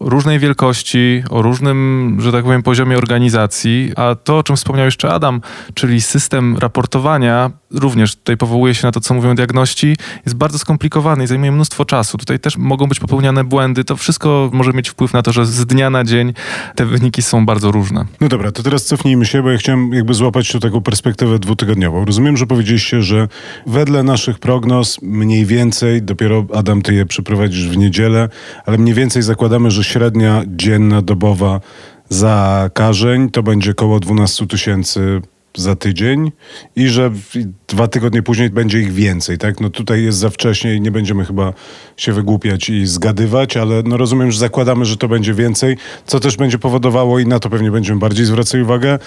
różnej 0.00 0.38
wielkości, 0.38 1.22
o 1.30 1.42
różnym, 1.42 2.16
że 2.20 2.32
tak 2.32 2.44
powiem, 2.44 2.62
poziomie 2.62 2.98
organizacji, 2.98 3.92
a 3.96 4.14
to, 4.14 4.38
o 4.38 4.42
czym 4.42 4.56
wspomniał 4.56 4.84
jeszcze 4.84 5.12
Adam, 5.12 5.40
czyli 5.74 6.00
system 6.00 6.58
raportowania, 6.58 7.50
również 7.70 8.16
tutaj 8.16 8.36
powołuje 8.36 8.74
się 8.74 8.86
na 8.86 8.92
to, 8.92 9.00
co 9.00 9.14
mówią 9.14 9.34
diagności, 9.34 9.96
jest 10.26 10.36
bardzo 10.36 10.58
skomplikowany 10.58 11.24
i 11.24 11.26
zajmuje 11.26 11.52
mnóstwo 11.52 11.84
czasu. 11.84 12.18
Tutaj 12.18 12.40
też 12.40 12.56
mogą 12.56 12.86
być 12.86 13.00
popełniane 13.00 13.44
błędy. 13.44 13.84
To 13.84 13.96
wszystko 13.96 14.50
może 14.52 14.72
mieć 14.72 14.88
wpływ 14.88 15.12
na 15.12 15.22
to, 15.22 15.32
że 15.32 15.46
z 15.46 15.66
dnia 15.66 15.90
na 15.90 16.04
dzień 16.04 16.32
te 16.74 16.86
wyniki 16.86 17.22
są 17.22 17.46
bardzo 17.46 17.72
różne. 17.72 18.04
No 18.20 18.28
dobra, 18.28 18.52
to 18.52 18.62
teraz 18.62 18.84
cofnijmy 18.84 19.26
się, 19.26 19.42
bo 19.42 19.50
ja 19.50 19.58
chciałem 19.58 19.92
jakby 19.92 20.14
złapać 20.14 20.52
tu 20.52 20.60
taką 20.60 20.80
perspektywę 20.80 21.38
dwutygodniową. 21.38 22.04
Rozumiem, 22.04 22.36
że 22.36 22.46
powiedzieliście, 22.46 23.02
że 23.02 23.28
wedle 23.66 24.02
naszych 24.02 24.38
prognoz 24.38 25.02
mniej 25.02 25.46
więcej, 25.46 26.02
dopiero 26.02 26.46
Adam, 26.54 26.82
ty 26.82 26.94
je 26.94 27.06
przeprowadzisz 27.06 27.68
w 27.68 27.76
niedzielę, 27.76 28.28
ale 28.66 28.78
mniej 28.78 28.94
więcej 28.94 29.22
zakładamy, 29.22 29.70
że 29.70 29.84
średnia 29.84 30.42
dzienna, 30.46 31.02
dobowa 31.02 31.60
zakażeń 32.08 33.30
to 33.30 33.42
będzie 33.42 33.70
około 33.70 34.00
12 34.00 34.46
tysięcy 34.46 35.20
za 35.56 35.76
tydzień 35.76 36.32
i 36.76 36.88
że 36.88 37.10
dwa 37.70 37.88
tygodnie 37.88 38.22
później 38.22 38.50
będzie 38.50 38.80
ich 38.80 38.92
więcej, 38.92 39.38
tak? 39.38 39.60
No 39.60 39.70
tutaj 39.70 40.02
jest 40.02 40.18
za 40.18 40.30
wcześnie 40.30 40.74
i 40.74 40.80
nie 40.80 40.90
będziemy 40.90 41.24
chyba 41.24 41.52
się 41.96 42.12
wygłupiać 42.12 42.68
i 42.68 42.86
zgadywać, 42.86 43.56
ale 43.56 43.82
no 43.84 43.96
rozumiem, 43.96 44.32
że 44.32 44.38
zakładamy, 44.38 44.84
że 44.84 44.96
to 44.96 45.08
będzie 45.08 45.34
więcej, 45.34 45.76
co 46.06 46.20
też 46.20 46.36
będzie 46.36 46.58
powodowało 46.58 47.18
i 47.18 47.26
na 47.26 47.38
to 47.38 47.50
pewnie 47.50 47.70
będziemy 47.70 48.00
bardziej 48.00 48.26
zwracać 48.26 48.60
uwagę, 48.60 48.98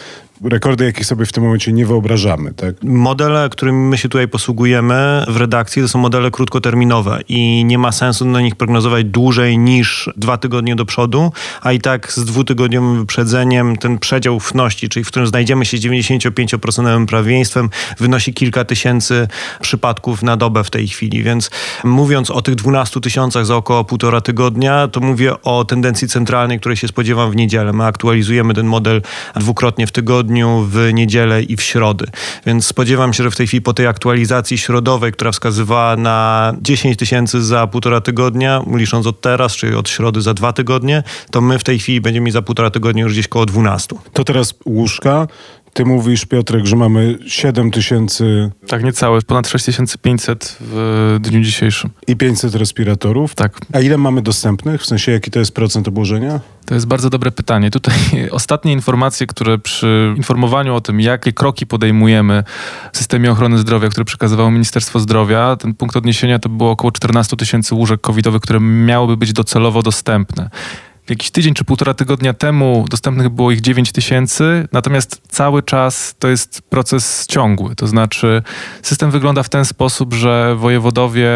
rekordy, 0.43 0.85
jakich 0.85 1.05
sobie 1.05 1.25
w 1.25 1.31
tym 1.31 1.43
momencie 1.43 1.73
nie 1.73 1.85
wyobrażamy, 1.85 2.53
tak? 2.53 2.75
Modele, 2.83 3.49
którymi 3.51 3.77
my 3.77 3.97
się 3.97 4.09
tutaj 4.09 4.27
posługujemy 4.27 5.25
w 5.27 5.37
redakcji, 5.37 5.81
to 5.81 5.87
są 5.87 5.99
modele 5.99 6.31
krótkoterminowe 6.31 7.19
i 7.29 7.65
nie 7.65 7.77
ma 7.77 7.91
sensu 7.91 8.25
na 8.25 8.41
nich 8.41 8.55
prognozować 8.55 9.05
dłużej 9.05 9.57
niż 9.57 10.09
dwa 10.17 10.37
tygodnie 10.37 10.75
do 10.75 10.85
przodu, 10.85 11.31
a 11.61 11.71
i 11.71 11.79
tak 11.79 12.13
z 12.13 12.25
dwutygodniowym 12.25 12.99
wyprzedzeniem 12.99 13.77
ten 13.77 13.99
przedział 13.99 14.35
ufności, 14.35 14.89
czyli 14.89 15.03
w 15.03 15.07
którym 15.07 15.27
znajdziemy 15.27 15.65
się 15.65 15.77
z 15.77 15.81
95% 15.81 17.05
prawieństwem, 17.05 17.69
wynosi 17.99 18.33
kilka 18.33 18.52
kilka 18.53 18.65
tysięcy 18.65 19.27
przypadków 19.61 20.23
na 20.23 20.37
dobę 20.37 20.63
w 20.63 20.69
tej 20.69 20.87
chwili, 20.87 21.23
więc 21.23 21.49
mówiąc 21.83 22.31
o 22.31 22.41
tych 22.41 22.55
12 22.55 23.01
tysiącach 23.01 23.45
za 23.45 23.55
około 23.55 23.83
półtora 23.83 24.21
tygodnia, 24.21 24.87
to 24.87 24.99
mówię 24.99 25.41
o 25.43 25.65
tendencji 25.65 26.07
centralnej, 26.07 26.59
której 26.59 26.77
się 26.77 26.87
spodziewam 26.87 27.31
w 27.31 27.35
niedzielę. 27.35 27.73
My 27.73 27.85
aktualizujemy 27.85 28.53
ten 28.53 28.65
model 28.65 29.01
dwukrotnie 29.35 29.87
w 29.87 29.91
tygodniu, 29.91 30.67
w 30.69 30.89
niedzielę 30.93 31.43
i 31.43 31.57
w 31.57 31.61
środę. 31.61 32.05
Więc 32.45 32.67
spodziewam 32.67 33.13
się, 33.13 33.23
że 33.23 33.31
w 33.31 33.35
tej 33.35 33.47
chwili 33.47 33.61
po 33.61 33.73
tej 33.73 33.87
aktualizacji 33.87 34.57
środowej, 34.57 35.11
która 35.11 35.31
wskazywała 35.31 35.95
na 35.95 36.53
10 36.61 36.97
tysięcy 36.97 37.43
za 37.43 37.67
półtora 37.67 38.01
tygodnia, 38.01 38.61
licząc 38.75 39.07
od 39.07 39.21
teraz, 39.21 39.55
czyli 39.55 39.75
od 39.75 39.89
środy 39.89 40.21
za 40.21 40.33
dwa 40.33 40.53
tygodnie, 40.53 41.03
to 41.31 41.41
my 41.41 41.59
w 41.59 41.63
tej 41.63 41.79
chwili 41.79 42.01
będziemy 42.01 42.31
za 42.31 42.41
półtora 42.41 42.69
tygodnia 42.69 43.03
już 43.03 43.13
gdzieś 43.13 43.27
koło 43.27 43.45
12. 43.45 43.95
To 44.13 44.23
teraz 44.23 44.53
łóżka. 44.65 45.27
Ty 45.73 45.85
mówisz, 45.85 46.25
Piotrek, 46.25 46.65
że 46.65 46.75
mamy 46.75 47.17
7 47.27 47.71
tysięcy... 47.71 48.51
Tak, 48.67 48.83
niecałe. 48.83 49.21
Ponad 49.21 49.47
6500 49.47 50.57
w 50.61 51.17
dniu 51.21 51.41
dzisiejszym. 51.41 51.89
I 52.07 52.15
500 52.15 52.55
respiratorów? 52.55 53.35
Tak. 53.35 53.57
A 53.73 53.79
ile 53.79 53.97
mamy 53.97 54.21
dostępnych? 54.21 54.81
W 54.81 54.85
sensie, 54.85 55.11
jaki 55.11 55.31
to 55.31 55.39
jest 55.39 55.51
procent 55.51 55.87
obłożenia? 55.87 56.39
To 56.65 56.73
jest 56.73 56.87
bardzo 56.87 57.09
dobre 57.09 57.31
pytanie. 57.31 57.71
Tutaj 57.71 57.93
ostatnie 58.31 58.73
informacje, 58.73 59.27
które 59.27 59.57
przy 59.57 60.13
informowaniu 60.17 60.75
o 60.75 60.81
tym, 60.81 61.01
jakie 61.01 61.33
kroki 61.33 61.67
podejmujemy 61.67 62.43
w 62.93 62.97
systemie 62.97 63.31
ochrony 63.31 63.57
zdrowia, 63.57 63.89
które 63.89 64.05
przekazywało 64.05 64.51
Ministerstwo 64.51 64.99
Zdrowia, 64.99 65.55
ten 65.55 65.73
punkt 65.73 65.97
odniesienia 65.97 66.39
to 66.39 66.49
było 66.49 66.71
około 66.71 66.91
14 66.91 67.37
tysięcy 67.37 67.75
łóżek 67.75 68.01
covidowych, 68.01 68.41
które 68.41 68.59
miałyby 68.59 69.17
być 69.17 69.33
docelowo 69.33 69.83
dostępne. 69.83 70.49
Jakiś 71.09 71.31
tydzień 71.31 71.53
czy 71.53 71.63
półtora 71.63 71.93
tygodnia 71.93 72.33
temu 72.33 72.85
dostępnych 72.89 73.29
było 73.29 73.51
ich 73.51 73.61
9 73.61 73.91
tysięcy, 73.91 74.67
natomiast 74.71 75.21
cały 75.27 75.63
czas 75.63 76.15
to 76.19 76.27
jest 76.27 76.61
proces 76.61 77.27
ciągły. 77.27 77.75
To 77.75 77.87
znaczy, 77.87 78.43
system 78.81 79.11
wygląda 79.11 79.43
w 79.43 79.49
ten 79.49 79.65
sposób, 79.65 80.13
że 80.13 80.55
wojewodowie 80.55 81.29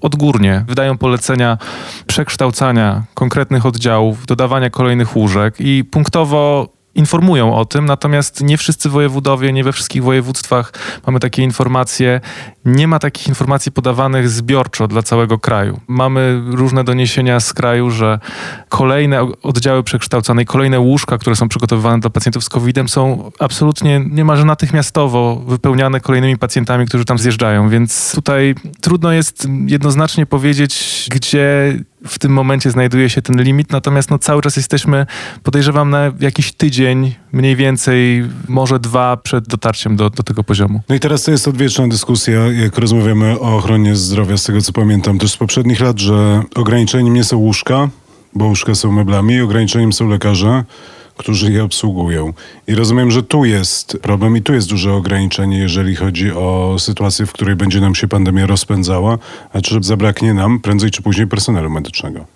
odgórnie 0.00 0.64
wydają 0.68 0.98
polecenia 0.98 1.58
przekształcania 2.06 3.02
konkretnych 3.14 3.66
oddziałów, 3.66 4.26
dodawania 4.26 4.70
kolejnych 4.70 5.16
łóżek 5.16 5.54
i 5.58 5.84
punktowo 5.84 6.68
informują 6.94 7.56
o 7.56 7.64
tym, 7.64 7.84
natomiast 7.84 8.40
nie 8.40 8.58
wszyscy 8.58 8.88
wojewodowie, 8.88 9.52
nie 9.52 9.64
we 9.64 9.72
wszystkich 9.72 10.02
województwach 10.02 10.72
mamy 11.06 11.20
takie 11.20 11.42
informacje. 11.42 12.20
Nie 12.64 12.88
ma 12.88 12.98
takich 12.98 13.28
informacji 13.28 13.72
podawanych 13.72 14.28
zbiorczo 14.28 14.88
dla 14.88 15.02
całego 15.02 15.38
kraju. 15.38 15.80
Mamy 15.88 16.42
różne 16.50 16.84
doniesienia 16.84 17.40
z 17.40 17.52
kraju, 17.52 17.90
że 17.90 18.18
kolejne 18.68 19.26
oddziały 19.42 19.82
przekształcone 19.82 20.42
i 20.42 20.46
kolejne 20.46 20.80
łóżka, 20.80 21.18
które 21.18 21.36
są 21.36 21.48
przygotowywane 21.48 22.00
dla 22.00 22.10
pacjentów 22.10 22.44
z 22.44 22.48
COVID-em 22.48 22.88
są 22.88 23.30
absolutnie 23.38 24.04
niemalże 24.10 24.44
natychmiastowo 24.44 25.42
wypełniane 25.46 26.00
kolejnymi 26.00 26.38
pacjentami, 26.38 26.86
którzy 26.86 27.04
tam 27.04 27.18
zjeżdżają, 27.18 27.68
więc 27.68 28.12
tutaj 28.14 28.54
trudno 28.80 29.12
jest 29.12 29.48
jednoznacznie 29.66 30.26
powiedzieć, 30.26 31.06
gdzie 31.10 31.76
w 32.06 32.18
tym 32.18 32.32
momencie 32.32 32.70
znajduje 32.70 33.10
się 33.10 33.22
ten 33.22 33.42
limit, 33.42 33.72
natomiast 33.72 34.10
no, 34.10 34.18
cały 34.18 34.42
czas 34.42 34.56
jesteśmy, 34.56 35.06
podejrzewam, 35.42 35.90
na 35.90 36.12
jakiś 36.20 36.52
tydzień, 36.52 37.14
mniej 37.32 37.56
więcej, 37.56 38.24
może 38.48 38.78
dwa 38.78 39.16
przed 39.16 39.48
dotarciem 39.48 39.96
do, 39.96 40.10
do 40.10 40.22
tego 40.22 40.44
poziomu. 40.44 40.80
No 40.88 40.94
i 40.94 41.00
teraz 41.00 41.22
to 41.22 41.30
jest 41.30 41.48
odwieczna 41.48 41.88
dyskusja, 41.88 42.40
jak 42.52 42.78
rozmawiamy 42.78 43.40
o 43.40 43.56
ochronie 43.56 43.96
zdrowia, 43.96 44.36
z 44.36 44.44
tego 44.44 44.60
co 44.60 44.72
pamiętam 44.72 45.18
też 45.18 45.30
z 45.30 45.36
poprzednich 45.36 45.80
lat, 45.80 45.98
że 45.98 46.42
ograniczeniem 46.54 47.14
nie 47.14 47.24
są 47.24 47.36
łóżka, 47.36 47.88
bo 48.34 48.44
łóżka 48.44 48.74
są 48.74 48.92
meblami, 48.92 49.40
ograniczeniem 49.40 49.92
są 49.92 50.08
lekarze, 50.08 50.64
którzy 51.16 51.52
je 51.52 51.64
obsługują. 51.64 52.32
I 52.66 52.74
rozumiem, 52.74 53.10
że 53.10 53.22
tu 53.22 53.44
jest 53.44 53.98
problem 54.02 54.36
i 54.36 54.42
tu 54.42 54.54
jest 54.54 54.68
duże 54.68 54.92
ograniczenie, 54.92 55.58
jeżeli 55.58 55.96
chodzi 55.96 56.32
o 56.32 56.76
sytuację, 56.78 57.26
w 57.26 57.32
której 57.32 57.56
będzie 57.56 57.80
nam 57.80 57.94
się 57.94 58.08
pandemia 58.08 58.46
rozpędzała, 58.46 59.18
a 59.52 59.60
czy 59.60 59.78
zabraknie 59.80 60.34
nam 60.34 60.60
prędzej 60.60 60.90
czy 60.90 61.02
później 61.02 61.26
personelu 61.26 61.70
medycznego. 61.70 62.26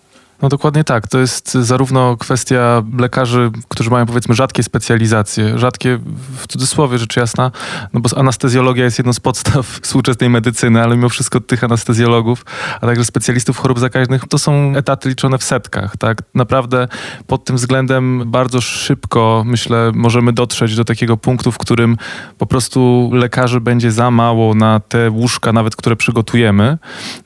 No 0.42 0.48
dokładnie 0.48 0.84
tak. 0.84 1.08
To 1.08 1.18
jest 1.18 1.54
zarówno 1.54 2.16
kwestia 2.16 2.82
lekarzy, 2.98 3.50
którzy 3.68 3.90
mają 3.90 4.06
powiedzmy 4.06 4.34
rzadkie 4.34 4.62
specjalizacje, 4.62 5.58
rzadkie 5.58 5.98
w 6.36 6.46
cudzysłowie 6.46 6.98
rzecz 6.98 7.16
jasna, 7.16 7.50
no 7.92 8.00
bo 8.00 8.18
anestezjologia 8.18 8.84
jest 8.84 8.98
jedną 8.98 9.12
z 9.12 9.20
podstaw 9.20 9.66
współczesnej 9.82 10.30
medycyny, 10.30 10.82
ale 10.82 10.96
mimo 10.96 11.08
wszystko 11.08 11.40
tych 11.40 11.64
anestezjologów, 11.64 12.44
a 12.80 12.86
także 12.86 13.04
specjalistów 13.04 13.58
chorób 13.58 13.78
zakaźnych, 13.78 14.24
to 14.28 14.38
są 14.38 14.72
etaty 14.76 15.08
liczone 15.08 15.38
w 15.38 15.44
setkach, 15.44 15.96
tak? 15.96 16.22
Naprawdę 16.34 16.88
pod 17.26 17.44
tym 17.44 17.56
względem 17.56 18.22
bardzo 18.26 18.60
szybko, 18.60 19.42
myślę, 19.46 19.92
możemy 19.94 20.32
dotrzeć 20.32 20.76
do 20.76 20.84
takiego 20.84 21.16
punktu, 21.16 21.52
w 21.52 21.58
którym 21.58 21.96
po 22.38 22.46
prostu 22.46 23.10
lekarzy 23.12 23.60
będzie 23.60 23.92
za 23.92 24.10
mało 24.10 24.54
na 24.54 24.80
te 24.80 25.10
łóżka, 25.10 25.52
nawet 25.52 25.76
które 25.76 25.96
przygotujemy. 25.96 26.78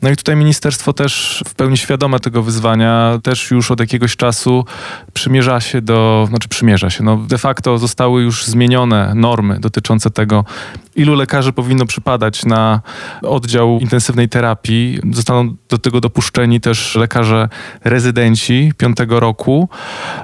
No 0.02 0.10
i 0.10 0.16
tutaj 0.16 0.36
ministerstwo 0.36 0.92
też 0.92 1.44
w 1.46 1.54
pełni 1.54 1.76
świadome 1.76 2.20
tego 2.20 2.42
wyzwania 2.42 2.99
też 3.22 3.50
już 3.50 3.70
od 3.70 3.80
jakiegoś 3.80 4.16
czasu 4.16 4.64
przymierza 5.12 5.60
się 5.60 5.82
do, 5.82 6.26
znaczy 6.28 6.48
przymierza 6.48 6.90
się, 6.90 7.04
no 7.04 7.16
de 7.16 7.38
facto 7.38 7.78
zostały 7.78 8.22
już 8.22 8.44
zmienione 8.46 9.12
normy 9.14 9.60
dotyczące 9.60 10.10
tego, 10.10 10.44
ilu 11.00 11.14
lekarzy 11.14 11.52
powinno 11.52 11.86
przypadać 11.86 12.44
na 12.44 12.80
oddział 13.22 13.78
intensywnej 13.80 14.28
terapii. 14.28 15.00
Zostaną 15.12 15.56
do 15.68 15.78
tego 15.78 16.00
dopuszczeni 16.00 16.60
też 16.60 16.94
lekarze 16.94 17.48
rezydenci 17.84 18.72
piątego 18.78 19.20
roku, 19.20 19.68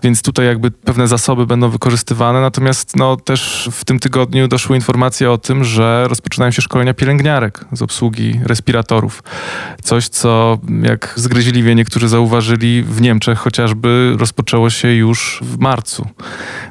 więc 0.02 0.22
tutaj 0.22 0.46
jakby 0.46 0.70
pewne 0.70 1.08
zasoby 1.08 1.46
będą 1.46 1.68
wykorzystywane. 1.68 2.40
Natomiast 2.40 2.96
no, 2.96 3.16
też 3.16 3.68
w 3.72 3.84
tym 3.84 3.98
tygodniu 3.98 4.48
doszły 4.48 4.76
informacje 4.76 5.30
o 5.30 5.38
tym, 5.38 5.64
że 5.64 6.06
rozpoczynają 6.08 6.50
się 6.50 6.62
szkolenia 6.62 6.94
pielęgniarek 6.94 7.64
z 7.72 7.82
obsługi 7.82 8.40
respiratorów. 8.44 9.22
Coś, 9.82 10.08
co 10.08 10.58
jak 10.82 11.12
zgryźliwie 11.16 11.74
niektórzy 11.74 12.08
zauważyli 12.08 12.82
w 12.82 13.00
Niemczech 13.00 13.38
chociażby 13.38 14.16
rozpoczęło 14.18 14.70
się 14.70 14.88
już 14.88 15.40
w 15.42 15.58
marcu. 15.58 16.08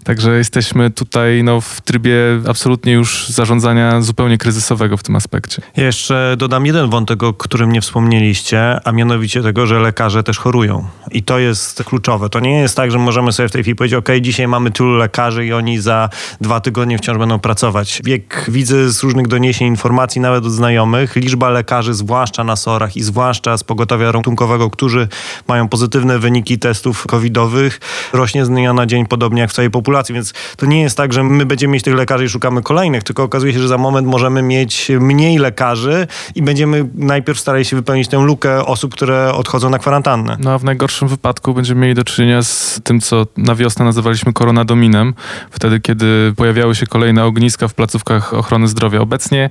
Także 0.04 0.38
jesteśmy 0.38 0.92
tutaj 0.92 1.44
no, 1.44 1.62
w 1.62 1.82
trybie 1.82 2.16
absolutnie 2.50 2.94
już 2.94 3.30
zarządzania 3.30 3.95
zupełnie 4.02 4.38
kryzysowego 4.38 4.98
w 4.98 5.04
tym 5.04 5.16
aspekcie. 5.16 5.62
jeszcze 5.78 6.36
dodam 6.38 6.66
jeden 6.66 6.90
wątek, 6.90 7.24
o 7.24 7.34
którym 7.34 7.72
nie 7.72 7.82
wspomnieliście, 7.82 8.80
a 8.84 8.92
mianowicie 8.92 9.44
tego, 9.44 9.68
że 9.68 9.80
lekarze 9.80 10.24
też 10.24 10.38
chorują. 10.38 10.86
I 11.12 11.24
to 11.24 11.40
jest 11.40 11.84
kluczowe. 11.84 12.30
To 12.30 12.40
nie 12.40 12.60
jest 12.60 12.76
tak, 12.76 12.92
że 12.92 13.00
możemy 13.00 13.32
sobie 13.32 13.50
w 13.50 13.52
tej 13.52 13.62
chwili 13.62 13.76
powiedzieć, 13.76 14.00
ok, 14.00 14.10
dzisiaj 14.22 14.48
mamy 14.48 14.72
tylu 14.72 14.96
lekarzy 14.98 15.46
i 15.46 15.54
oni 15.54 15.80
za 15.80 16.10
dwa 16.42 16.60
tygodnie 16.60 16.98
wciąż 16.98 17.18
będą 17.18 17.40
pracować. 17.40 18.02
Jak 18.06 18.46
widzę 18.48 18.90
z 18.90 19.04
różnych 19.04 19.28
doniesień, 19.28 19.68
informacji, 19.68 20.22
nawet 20.22 20.46
od 20.46 20.52
znajomych, 20.52 21.16
liczba 21.16 21.50
lekarzy, 21.50 21.94
zwłaszcza 21.94 22.44
na 22.44 22.56
SOR-ach 22.56 22.98
i 22.98 23.04
zwłaszcza 23.04 23.58
z 23.58 23.64
pogotowia 23.64 24.12
ratunkowego, 24.12 24.70
którzy 24.70 25.08
mają 25.48 25.68
pozytywne 25.68 26.20
wyniki 26.20 26.60
testów 26.60 27.08
covidowych, 27.08 27.80
rośnie 28.14 28.46
z 28.46 28.50
dnia 28.50 28.74
na 28.74 28.86
dzień, 28.86 29.06
podobnie 29.06 29.42
jak 29.42 29.50
w 29.50 29.54
całej 29.54 29.72
populacji. 29.72 30.16
Więc 30.16 30.34
to 30.58 30.66
nie 30.66 30.82
jest 30.82 30.98
tak, 30.98 31.14
że 31.14 31.24
my 31.24 31.46
będziemy 31.46 31.74
mieć 31.74 31.84
tych 31.84 31.96
lekarzy 31.96 32.26
i 32.26 32.30
szukamy 32.30 32.62
kolejnych, 32.62 33.04
tylko 33.04 33.24
okazuje 33.24 33.54
się, 33.54 33.60
że 33.60 33.68
za 33.76 33.80
moment 33.80 34.08
możemy 34.08 34.42
mieć 34.42 34.92
mniej 35.00 35.38
lekarzy 35.38 36.08
i 36.36 36.42
będziemy 36.42 36.90
najpierw 36.96 37.40
starali 37.40 37.66
się 37.66 37.76
wypełnić 37.76 38.08
tę 38.08 38.18
lukę 38.18 38.66
osób, 38.66 38.94
które 38.94 39.34
odchodzą 39.34 39.70
na 39.70 39.80
kwarantannę. 39.80 40.38
No 40.40 40.52
a 40.52 40.58
w 40.58 40.64
najgorszym 40.64 41.08
wypadku 41.08 41.54
będziemy 41.54 41.82
mieli 41.82 41.94
do 41.94 42.04
czynienia 42.04 42.44
z 42.44 42.80
tym, 42.84 43.00
co 43.02 43.28
na 43.38 43.56
wiosnę 43.56 43.86
nazywaliśmy 43.86 44.34
koronadominem, 44.34 45.14
wtedy 45.52 45.80
kiedy 45.80 46.34
pojawiały 46.38 46.76
się 46.76 46.86
kolejne 46.86 47.26
ogniska 47.26 47.68
w 47.68 47.74
placówkach 47.74 48.34
ochrony 48.34 48.68
zdrowia. 48.68 49.00
Obecnie 49.02 49.50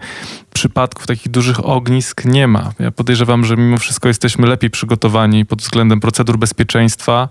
przypadków 0.55 1.07
takich 1.07 1.29
dużych 1.29 1.67
ognisk 1.67 2.25
nie 2.25 2.49
ma. 2.49 2.73
Ja 2.81 2.91
podejrzewam, 2.91 3.45
że 3.45 3.57
mimo 3.57 3.79
wszystko 3.79 4.09
jesteśmy 4.09 4.47
lepiej 4.47 4.71
przygotowani 4.71 5.47
pod 5.47 5.63
względem 5.63 6.01
procedur 6.01 6.39
bezpieczeństwa, 6.39 7.29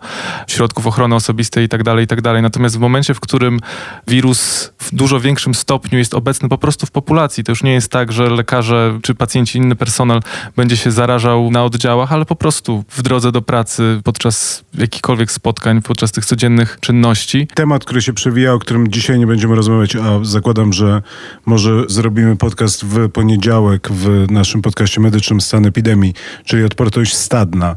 środków 0.47 0.87
ochrony 0.87 1.15
osobistej 1.15 1.63
itd., 1.63 1.83
tak 1.83 1.99
itd. 1.99 2.33
Tak 2.33 2.41
Natomiast 2.41 2.77
w 2.77 2.79
momencie, 2.79 3.13
w 3.13 3.19
którym 3.19 3.59
wirus 4.07 4.71
w 4.77 4.95
dużo 4.95 5.19
większym 5.19 5.55
stopniu 5.55 5.97
jest 5.99 6.13
obecny 6.13 6.49
po 6.49 6.57
prostu 6.57 6.82
w 6.85 6.91
populacji, 6.91 7.43
to 7.43 7.51
już 7.51 7.63
nie 7.63 7.73
jest 7.73 7.91
tak, 7.91 8.11
że 8.11 8.29
lekarze 8.29 8.99
czy 9.01 9.15
pacjenci, 9.15 9.57
inny 9.57 9.75
personel 9.75 10.19
będzie 10.55 10.77
się 10.77 10.91
zarażał 10.91 11.51
na 11.51 11.63
oddziałach, 11.63 12.13
ale 12.13 12.25
po 12.25 12.35
prostu 12.35 12.83
w 12.89 13.01
drodze 13.01 13.31
do 13.31 13.41
pracy, 13.41 14.01
podczas 14.03 14.63
jakichkolwiek 14.73 15.31
spotkań, 15.31 15.81
podczas 15.81 16.11
tych 16.11 16.25
codziennych 16.25 16.77
czynności. 16.79 17.47
Temat, 17.53 17.85
który 17.85 18.01
się 18.01 18.13
przewija, 18.13 18.53
o 18.53 18.59
którym 18.59 18.91
dzisiaj 18.91 19.19
nie 19.19 19.27
będziemy 19.27 19.55
rozmawiać, 19.55 19.95
a 19.95 20.19
zakładam, 20.21 20.73
że 20.73 21.01
może 21.45 21.83
zrobimy 21.87 22.35
podcast 22.35 22.85
w 22.85 23.09
poniedziałek 23.09 23.89
w 23.91 24.31
naszym 24.31 24.61
podcaście 24.61 25.01
medycznym 25.01 25.41
Stan 25.41 25.65
Epidemii, 25.65 26.13
czyli 26.45 26.63
odporność 26.63 27.15
stadna. 27.15 27.75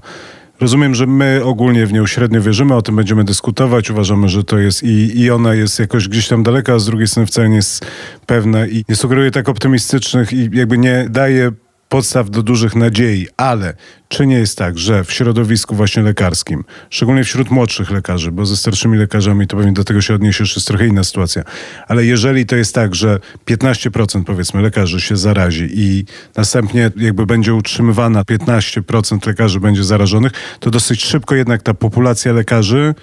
Rozumiem, 0.60 0.94
że 0.94 1.06
my 1.06 1.40
ogólnie 1.44 1.86
w 1.86 1.92
nią 1.92 2.06
średnio 2.06 2.42
wierzymy, 2.42 2.74
o 2.74 2.82
tym 2.82 2.96
będziemy 2.96 3.24
dyskutować. 3.24 3.90
Uważamy, 3.90 4.28
że 4.28 4.44
to 4.44 4.58
jest 4.58 4.82
i, 4.82 5.20
i 5.20 5.30
ona 5.30 5.54
jest 5.54 5.78
jakoś 5.78 6.08
gdzieś 6.08 6.28
tam 6.28 6.42
daleka, 6.42 6.74
a 6.74 6.78
z 6.78 6.86
drugiej 6.86 7.08
strony 7.08 7.26
wcale 7.26 7.48
nie 7.48 7.56
jest 7.56 7.86
pewna 8.26 8.66
i 8.66 8.84
nie 8.88 8.96
sugeruje 8.96 9.30
tak 9.30 9.48
optymistycznych 9.48 10.32
i 10.32 10.50
jakby 10.52 10.78
nie 10.78 11.06
daje 11.10 11.52
podstaw 11.88 12.30
do 12.30 12.42
dużych 12.42 12.76
nadziei, 12.76 13.26
ale 13.36 13.74
czy 14.08 14.26
nie 14.26 14.36
jest 14.36 14.58
tak, 14.58 14.78
że 14.78 15.04
w 15.04 15.12
środowisku 15.12 15.74
właśnie 15.74 16.02
lekarskim, 16.02 16.64
szczególnie 16.90 17.24
wśród 17.24 17.50
młodszych 17.50 17.90
lekarzy, 17.90 18.32
bo 18.32 18.46
ze 18.46 18.56
starszymi 18.56 18.98
lekarzami 18.98 19.46
to 19.46 19.56
pewnie 19.56 19.72
do 19.72 19.84
tego 19.84 20.00
się 20.00 20.14
odniesiesz, 20.14 20.56
jest 20.56 20.68
trochę 20.68 20.86
inna 20.86 21.04
sytuacja, 21.04 21.42
ale 21.88 22.04
jeżeli 22.04 22.46
to 22.46 22.56
jest 22.56 22.74
tak, 22.74 22.94
że 22.94 23.18
15% 23.46 24.24
powiedzmy 24.24 24.62
lekarzy 24.62 25.00
się 25.00 25.16
zarazi 25.16 25.68
i 25.74 26.04
następnie 26.36 26.90
jakby 26.96 27.26
będzie 27.26 27.54
utrzymywana 27.54 28.22
15% 28.22 29.26
lekarzy 29.26 29.60
będzie 29.60 29.84
zarażonych, 29.84 30.32
to 30.60 30.70
dosyć 30.70 31.04
szybko 31.04 31.34
jednak 31.34 31.62
ta 31.62 31.74
populacja 31.74 32.32
lekarzy 32.32 32.94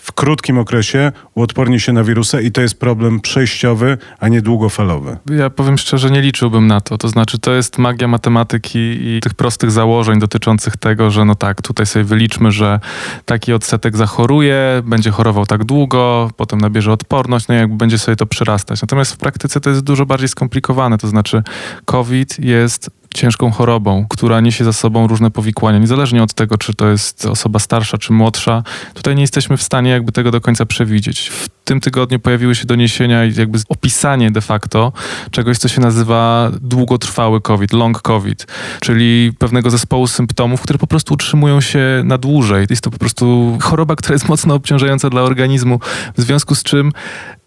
w 0.00 0.12
krótkim 0.12 0.58
okresie 0.58 1.12
uodporni 1.34 1.80
się 1.80 1.92
na 1.92 2.04
wirusa 2.04 2.40
i 2.40 2.50
to 2.50 2.60
jest 2.60 2.80
problem 2.80 3.20
przejściowy, 3.20 3.98
a 4.18 4.28
nie 4.28 4.42
długofalowy. 4.42 5.16
Ja 5.30 5.50
powiem 5.50 5.78
szczerze, 5.78 6.10
nie 6.10 6.22
liczyłbym 6.22 6.66
na 6.66 6.80
to. 6.80 6.98
To 6.98 7.08
znaczy, 7.08 7.38
to 7.38 7.52
jest 7.52 7.78
magia 7.78 8.08
matematyki 8.40 8.78
i 8.78 9.20
tych 9.20 9.34
prostych 9.34 9.70
założeń 9.70 10.18
dotyczących 10.18 10.76
tego, 10.76 11.10
że 11.10 11.24
no 11.24 11.34
tak, 11.34 11.62
tutaj 11.62 11.86
sobie 11.86 12.04
wyliczmy, 12.04 12.52
że 12.52 12.80
taki 13.24 13.52
odsetek 13.52 13.96
zachoruje, 13.96 14.82
będzie 14.84 15.10
chorował 15.10 15.46
tak 15.46 15.64
długo, 15.64 16.30
potem 16.36 16.60
nabierze 16.60 16.92
odporność, 16.92 17.48
no 17.48 17.54
i 17.54 17.58
jakby 17.58 17.76
będzie 17.76 17.98
sobie 17.98 18.16
to 18.16 18.26
przyrastać. 18.26 18.82
Natomiast 18.82 19.12
w 19.12 19.16
praktyce 19.16 19.60
to 19.60 19.70
jest 19.70 19.82
dużo 19.82 20.06
bardziej 20.06 20.28
skomplikowane. 20.28 20.98
To 20.98 21.08
znaczy, 21.08 21.42
COVID 21.84 22.38
jest 22.38 22.90
ciężką 23.14 23.50
chorobą, 23.50 24.06
która 24.08 24.40
niesie 24.40 24.64
za 24.64 24.72
sobą 24.72 25.06
różne 25.06 25.30
powikłania, 25.30 25.78
niezależnie 25.78 26.22
od 26.22 26.34
tego, 26.34 26.58
czy 26.58 26.74
to 26.74 26.88
jest 26.88 27.26
osoba 27.26 27.58
starsza, 27.58 27.98
czy 27.98 28.12
młodsza. 28.12 28.62
Tutaj 28.94 29.14
nie 29.14 29.20
jesteśmy 29.20 29.56
w 29.56 29.62
stanie 29.62 29.90
jakby 29.90 30.12
tego 30.12 30.30
do 30.30 30.40
końca 30.40 30.66
przewidzieć. 30.66 31.28
W 31.28 31.48
tym 31.64 31.80
tygodniu 31.80 32.18
pojawiły 32.18 32.54
się 32.54 32.66
doniesienia 32.66 33.24
i 33.24 33.34
jakby 33.34 33.58
opisanie 33.68 34.30
de 34.30 34.40
facto 34.40 34.92
czegoś, 35.30 35.58
co 35.58 35.68
się 35.68 35.80
nazywa 35.80 36.50
długotrwały 36.60 37.40
COVID, 37.40 37.72
long 37.72 38.02
COVID, 38.02 38.46
czyli 38.80 39.32
pewnego 39.38 39.70
zespołu 39.70 40.06
symptomów, 40.06 40.62
które 40.62 40.78
po 40.78 40.86
prostu 40.86 41.14
utrzymują 41.14 41.60
się 41.60 42.02
na 42.04 42.18
dłużej. 42.18 42.66
Jest 42.70 42.82
to 42.82 42.90
po 42.90 42.98
prostu 42.98 43.58
choroba, 43.62 43.96
która 43.96 44.12
jest 44.12 44.28
mocno 44.28 44.54
obciążająca 44.54 45.10
dla 45.10 45.22
organizmu, 45.22 45.80
w 46.16 46.22
związku 46.22 46.54
z 46.54 46.62
czym 46.62 46.92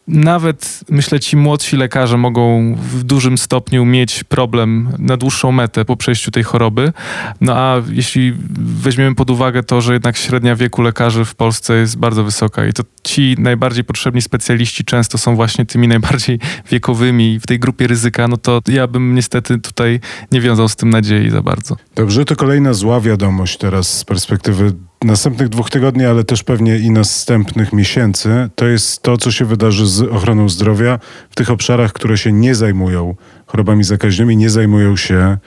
nawet 0.07 0.79
myślę, 0.89 1.19
ci 1.19 1.37
młodsi 1.37 1.77
lekarze 1.77 2.17
mogą 2.17 2.75
w 2.75 3.03
dużym 3.03 3.37
stopniu 3.37 3.85
mieć 3.85 4.23
problem 4.23 4.89
na 4.99 5.17
dłuższą 5.17 5.51
metę 5.51 5.85
po 5.85 5.97
przejściu 5.97 6.31
tej 6.31 6.43
choroby. 6.43 6.93
No 7.41 7.57
a 7.57 7.81
jeśli 7.89 8.33
weźmiemy 8.59 9.15
pod 9.15 9.29
uwagę 9.29 9.63
to, 9.63 9.81
że 9.81 9.93
jednak 9.93 10.17
średnia 10.17 10.55
wieku 10.55 10.81
lekarzy 10.81 11.25
w 11.25 11.35
Polsce 11.35 11.75
jest 11.75 11.97
bardzo 11.97 12.23
wysoka 12.23 12.65
i 12.65 12.73
to 12.73 12.83
ci 13.03 13.35
najbardziej 13.39 13.83
potrzebni 13.83 14.21
specjaliści 14.21 14.85
często 14.85 15.17
są 15.17 15.35
właśnie 15.35 15.65
tymi 15.65 15.87
najbardziej 15.87 16.39
wiekowymi 16.71 17.39
w 17.39 17.47
tej 17.47 17.59
grupie 17.59 17.87
ryzyka, 17.87 18.27
no 18.27 18.37
to 18.37 18.61
ja 18.67 18.87
bym 18.87 19.15
niestety 19.15 19.59
tutaj 19.59 19.99
nie 20.31 20.41
wiązał 20.41 20.69
z 20.69 20.75
tym 20.75 20.89
nadziei 20.89 21.29
za 21.29 21.41
bardzo. 21.41 21.77
Dobrze, 21.95 22.25
to 22.25 22.35
kolejna 22.35 22.73
zła 22.73 23.01
wiadomość 23.01 23.57
teraz 23.57 23.97
z 23.97 24.05
perspektywy 24.05 24.73
następnych 25.03 25.49
dwóch 25.49 25.69
tygodni, 25.69 26.05
ale 26.05 26.23
też 26.23 26.43
pewnie 26.43 26.77
i 26.77 26.91
następnych 26.91 27.73
miesięcy, 27.73 28.49
to 28.55 28.67
jest 28.67 29.01
to, 29.01 29.17
co 29.17 29.31
się 29.31 29.45
wydarzy 29.45 29.87
z 29.87 30.01
ochroną 30.01 30.49
zdrowia 30.49 30.99
w 31.29 31.35
tych 31.35 31.51
obszarach, 31.51 31.93
które 31.93 32.17
się 32.17 32.31
nie 32.31 32.55
zajmują 32.55 33.15
chorobami 33.45 33.83
zakaźnymi, 33.83 34.37
nie 34.37 34.49
zajmują 34.49 34.95
się 34.95 35.37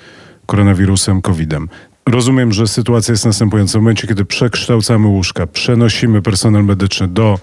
koronawirusem, 0.47 1.23
COVID-em. 1.23 1.69
Rozumiem, 2.09 2.53
że 2.53 2.69
sytuacja 2.69 3.13
jest 3.13 3.25
następująca. 3.25 3.79
W 3.79 3.83
momencie, 3.83 4.07
kiedy 4.07 4.25
przekształcamy 4.25 5.07
łóżka, 5.07 5.47
przenosimy 5.47 6.23
personel 6.23 6.65
medyczny 6.65 7.09
do 7.09 7.39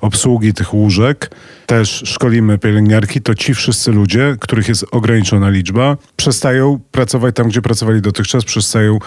obsługi 0.00 0.54
tych 0.54 0.74
łóżek, 0.74 1.30
też 1.66 2.02
szkolimy 2.06 2.58
pielęgniarki, 2.58 3.20
to 3.20 3.34
ci 3.34 3.54
wszyscy 3.54 3.92
ludzie, 3.92 4.36
których 4.40 4.68
jest 4.68 4.84
ograniczona 4.90 5.50
liczba, 5.50 5.96
przestają 6.16 6.80
pracować 6.90 7.34
tam, 7.34 7.48
gdzie 7.48 7.62
pracowali 7.62 8.00
dotychczas, 8.00 8.44
przestają 8.44 8.98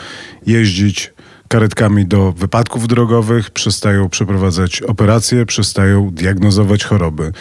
jeździć 0.45 1.13
karetkami 1.51 2.05
do 2.05 2.31
wypadków 2.31 2.87
drogowych, 2.87 3.49
przestają 3.49 4.09
przeprowadzać 4.09 4.81
operacje, 4.81 5.45
przestają 5.45 6.11
diagnozować 6.11 6.83
choroby. 6.83 7.31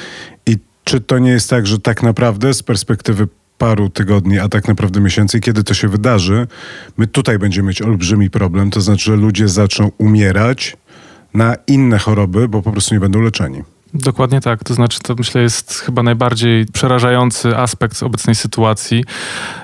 I 0.47 0.57
czy 0.85 1.01
to 1.01 1.19
nie 1.19 1.31
jest 1.31 1.51
tak, 1.51 1.67
że 1.67 1.79
tak 1.79 2.03
naprawdę 2.03 2.55
z 2.55 2.63
perspektywy 2.63 3.29
paru 3.59 3.89
tygodni, 3.89 4.39
a 4.39 4.49
tak 4.49 4.69
naprawdę 4.69 5.01
miesięcy, 5.01 5.41
kiedy 5.41 5.65
to 5.65 5.75
się 5.75 5.89
wydarzy, 5.89 6.47
my 6.97 7.07
tutaj 7.07 7.39
będziemy 7.39 7.69
mieć 7.69 7.83
olbrzymi 7.83 8.31
problem, 8.31 8.71
to 8.71 8.81
znaczy, 8.81 9.05
że 9.05 9.17
ludzie 9.17 9.49
zaczną 9.49 9.91
umierać 9.99 10.77
na 11.35 11.57
inne 11.67 11.99
choroby, 11.99 12.49
bo 12.49 12.63
po 12.63 12.73
prostu 12.73 12.95
nie 12.95 13.01
będą 13.01 13.21
leczeni. 13.21 13.63
Dokładnie 13.95 14.41
tak. 14.41 14.65
To 14.65 14.75
znaczy, 14.75 15.01
to 15.01 15.15
myślę 15.15 15.43
jest 15.43 15.73
chyba 15.73 16.03
najbardziej 16.03 16.67
przerażający 16.67 17.57
aspekt 17.57 18.03
obecnej 18.03 18.35
sytuacji 18.35 19.05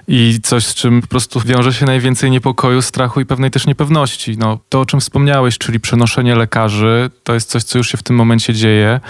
i 0.09 0.38
coś, 0.42 0.66
z 0.66 0.75
czym 0.75 1.02
po 1.02 1.06
prostu 1.06 1.40
wiąże 1.40 1.73
się 1.73 1.86
najwięcej 1.86 2.30
niepokoju, 2.30 2.82
strachu 2.82 3.21
i 3.21 3.26
pewnej 3.26 3.50
też 3.50 3.67
niepewności. 3.67 4.36
No, 4.39 4.58
to, 4.69 4.80
o 4.80 4.86
czym 4.86 5.00
wspomniałeś, 5.00 5.58
czyli 5.58 5.80
przenoszenie 5.80 6.34
lekarzy, 6.34 7.10
to 7.25 7.34
jest 7.34 7.50
coś, 7.50 7.62
co 7.62 7.78
już 7.78 7.89
się 7.89 7.99
w 7.99 8.02
tym 8.02 8.17
momencie 8.17 8.54
dzieje. 8.54 9.00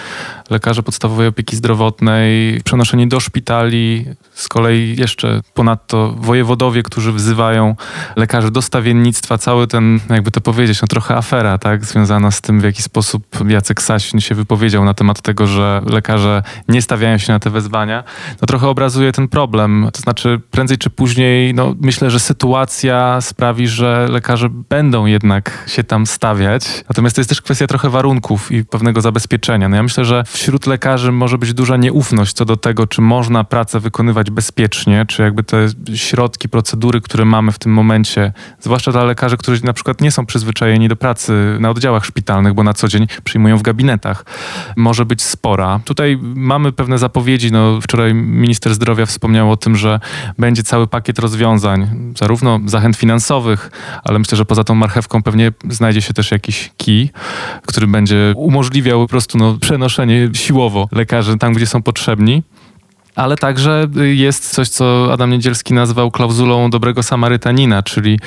Lekarze 0.49 0.83
podstawowej 0.83 1.27
opieki 1.27 1.55
zdrowotnej, 1.55 2.61
przenoszenie 2.63 3.07
do 3.07 3.19
szpitali, 3.19 4.05
z 4.33 4.47
kolei 4.47 4.95
jeszcze 4.99 5.41
ponadto 5.53 6.15
wojewodowie, 6.17 6.83
którzy 6.83 7.11
wzywają 7.11 7.75
lekarzy 8.15 8.51
do 8.51 8.61
stawiennictwa, 8.61 9.37
cały 9.37 9.67
ten, 9.67 9.99
jakby 10.09 10.31
to 10.31 10.41
powiedzieć, 10.41 10.81
no 10.81 10.87
trochę 10.87 11.15
afera, 11.15 11.57
tak, 11.57 11.85
związana 11.85 12.31
z 12.31 12.41
tym, 12.41 12.59
w 12.61 12.63
jaki 12.63 12.81
sposób 12.81 13.23
Jacek 13.47 13.81
Sasin 13.81 14.21
się 14.21 14.35
wypowiedział 14.35 14.85
na 14.85 14.93
temat 14.93 15.06
tego, 15.13 15.47
że 15.47 15.81
lekarze 15.89 16.43
nie 16.67 16.81
stawiają 16.81 17.17
się 17.17 17.33
na 17.33 17.39
te 17.39 17.49
wezwania, 17.49 18.03
no 18.41 18.45
trochę 18.45 18.67
obrazuje 18.67 19.11
ten 19.11 19.27
problem. 19.27 19.89
To 19.93 20.01
znaczy, 20.01 20.41
prędzej 20.51 20.77
czy 20.77 20.89
później, 20.89 21.53
no 21.53 21.75
myślę, 21.81 22.11
że 22.11 22.19
sytuacja 22.19 23.21
sprawi, 23.21 23.67
że 23.67 24.07
lekarze 24.11 24.49
będą 24.69 25.05
jednak 25.05 25.63
się 25.67 25.83
tam 25.83 26.07
stawiać. 26.07 26.83
Natomiast 26.89 27.15
to 27.15 27.19
jest 27.21 27.29
też 27.29 27.41
kwestia 27.41 27.67
trochę 27.67 27.89
warunków 27.89 28.51
i 28.51 28.65
pewnego 28.65 29.01
zabezpieczenia. 29.01 29.69
No 29.69 29.75
ja 29.75 29.83
myślę, 29.83 30.05
że 30.05 30.23
wśród 30.27 30.67
lekarzy 30.67 31.11
może 31.11 31.37
być 31.37 31.53
duża 31.53 31.77
nieufność 31.77 32.33
co 32.33 32.45
do 32.45 32.57
tego, 32.57 32.87
czy 32.87 33.01
można 33.01 33.43
pracę 33.43 33.79
wykonywać 33.79 34.31
bezpiecznie, 34.31 35.05
czy 35.07 35.21
jakby 35.21 35.43
te 35.43 35.67
środki, 35.95 36.49
procedury, 36.49 37.01
które 37.01 37.25
mamy 37.25 37.51
w 37.51 37.59
tym 37.59 37.73
momencie, 37.73 38.33
zwłaszcza 38.59 38.91
dla 38.91 39.03
lekarzy, 39.03 39.37
którzy 39.37 39.65
na 39.65 39.73
przykład 39.73 40.01
nie 40.01 40.11
są 40.11 40.25
przyzwyczajeni 40.25 40.87
do 40.87 40.95
pracy 40.95 41.57
na 41.59 41.69
oddziałach 41.69 42.05
szpitalnych, 42.05 42.53
bo 42.53 42.63
na 42.63 42.73
co 42.73 42.87
dzień 42.87 43.07
przyjmują 43.23 43.57
w 43.57 43.61
gabinetach, 43.61 44.25
może 44.75 44.96
być 45.05 45.21
spora. 45.21 45.79
Tutaj 45.85 46.19
mamy 46.21 46.71
pewne 46.71 46.97
zapowiedzi. 46.97 47.51
No, 47.51 47.81
wczoraj 47.81 48.13
minister 48.13 48.73
zdrowia 48.73 49.05
wspomniał 49.05 49.51
o 49.51 49.57
tym, 49.57 49.75
że 49.75 49.99
będzie 50.37 50.63
cały 50.63 50.87
pakiet 50.87 51.19
rozwiązań, 51.19 52.13
zarówno 52.17 52.59
zachęt 52.65 52.95
finansowych, 52.95 53.71
ale 54.03 54.19
myślę, 54.19 54.37
że 54.37 54.45
poza 54.45 54.63
tą 54.63 54.75
marchewką 54.75 55.23
pewnie 55.23 55.51
znajdzie 55.69 56.01
się 56.01 56.13
też 56.13 56.31
jakiś 56.31 56.71
kij, 56.77 57.09
który 57.65 57.87
będzie 57.87 58.33
umożliwiał 58.35 58.99
po 59.01 59.07
prostu 59.07 59.37
no, 59.37 59.57
przenoszenie 59.61 60.29
siłowo 60.33 60.87
lekarzy 60.91 61.37
tam, 61.37 61.53
gdzie 61.53 61.67
są 61.67 61.81
potrzebni 61.81 62.43
ale 63.17 63.37
także 63.37 63.87
jest 63.95 64.49
coś, 64.49 64.69
co 64.69 65.13
Adam 65.13 65.29
Niedzielski 65.29 65.73
nazwał 65.73 66.11
klauzulą 66.11 66.69
dobrego 66.69 67.03
Samarytanina, 67.03 67.83
czyli 67.83 68.19